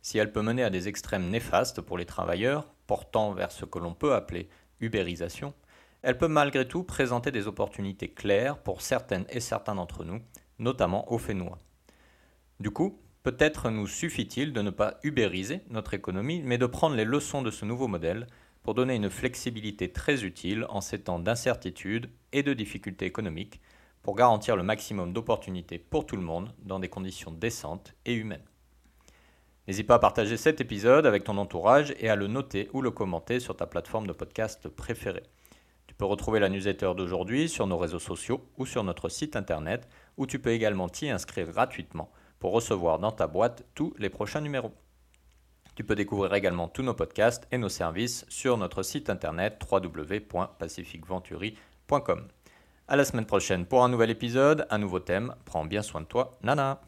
Si 0.00 0.16
elle 0.16 0.32
peut 0.32 0.40
mener 0.40 0.64
à 0.64 0.70
des 0.70 0.88
extrêmes 0.88 1.28
néfastes 1.28 1.82
pour 1.82 1.98
les 1.98 2.06
travailleurs, 2.06 2.72
portant 2.86 3.32
vers 3.32 3.52
ce 3.52 3.66
que 3.66 3.78
l'on 3.78 3.92
peut 3.92 4.14
appeler 4.14 4.48
ubérisation, 4.80 5.52
elle 6.00 6.16
peut 6.16 6.26
malgré 6.26 6.66
tout 6.66 6.84
présenter 6.84 7.30
des 7.30 7.46
opportunités 7.46 8.08
claires 8.08 8.56
pour 8.56 8.80
certaines 8.80 9.26
et 9.28 9.40
certains 9.40 9.74
d'entre 9.74 10.04
nous, 10.06 10.22
notamment 10.58 11.12
aux 11.12 11.18
Fénois. 11.18 11.58
Du 12.60 12.70
coup, 12.70 12.98
Peut-être 13.22 13.70
nous 13.70 13.86
suffit-il 13.86 14.52
de 14.52 14.62
ne 14.62 14.70
pas 14.70 14.98
ubériser 15.04 15.60
notre 15.70 15.94
économie, 15.94 16.42
mais 16.44 16.58
de 16.58 16.66
prendre 16.66 16.96
les 16.96 17.04
leçons 17.04 17.40
de 17.40 17.52
ce 17.52 17.64
nouveau 17.64 17.86
modèle 17.86 18.26
pour 18.62 18.74
donner 18.74 18.94
une 18.94 19.10
flexibilité 19.10 19.92
très 19.92 20.24
utile 20.24 20.66
en 20.68 20.80
ces 20.80 21.00
temps 21.00 21.18
d'incertitude 21.18 22.10
et 22.32 22.42
de 22.42 22.54
difficultés 22.54 23.06
économiques, 23.06 23.60
pour 24.02 24.16
garantir 24.16 24.56
le 24.56 24.62
maximum 24.62 25.12
d'opportunités 25.12 25.78
pour 25.78 26.06
tout 26.06 26.16
le 26.16 26.22
monde 26.22 26.52
dans 26.58 26.80
des 26.80 26.88
conditions 26.88 27.30
décentes 27.30 27.94
et 28.04 28.14
humaines. 28.14 28.44
N'hésite 29.68 29.86
pas 29.86 29.94
à 29.94 30.00
partager 30.00 30.36
cet 30.36 30.60
épisode 30.60 31.06
avec 31.06 31.22
ton 31.22 31.38
entourage 31.38 31.94
et 32.00 32.08
à 32.08 32.16
le 32.16 32.26
noter 32.26 32.68
ou 32.72 32.82
le 32.82 32.90
commenter 32.90 33.38
sur 33.38 33.56
ta 33.56 33.66
plateforme 33.66 34.08
de 34.08 34.12
podcast 34.12 34.68
préférée. 34.68 35.22
Tu 35.86 35.94
peux 35.94 36.04
retrouver 36.04 36.40
la 36.40 36.48
newsletter 36.48 36.92
d'aujourd'hui 36.96 37.48
sur 37.48 37.68
nos 37.68 37.78
réseaux 37.78 38.00
sociaux 38.00 38.44
ou 38.58 38.66
sur 38.66 38.82
notre 38.82 39.08
site 39.08 39.36
internet 39.36 39.88
où 40.16 40.26
tu 40.26 40.40
peux 40.40 40.50
également 40.50 40.88
t'y 40.88 41.08
inscrire 41.10 41.46
gratuitement 41.46 42.10
pour 42.40 42.52
recevoir 42.52 42.98
dans 42.98 43.12
ta 43.12 43.28
boîte 43.28 43.64
tous 43.74 43.94
les 43.98 44.10
prochains 44.10 44.40
numéros. 44.40 44.72
Tu 45.74 45.84
peux 45.84 45.94
découvrir 45.94 46.34
également 46.34 46.68
tous 46.68 46.82
nos 46.82 46.92
podcasts 46.94 47.46
et 47.50 47.58
nos 47.58 47.68
services 47.68 48.24
sur 48.28 48.56
notre 48.58 48.82
site 48.82 49.10
internet 49.10 49.60
www.pacificventuri.com. 49.70 52.28
À 52.88 52.96
la 52.96 53.04
semaine 53.04 53.26
prochaine 53.26 53.64
pour 53.64 53.84
un 53.84 53.88
nouvel 53.88 54.10
épisode, 54.10 54.66
un 54.70 54.78
nouveau 54.78 54.98
thème. 54.98 55.36
Prends 55.44 55.64
bien 55.64 55.82
soin 55.82 56.00
de 56.02 56.06
toi. 56.06 56.36
Nana! 56.42 56.80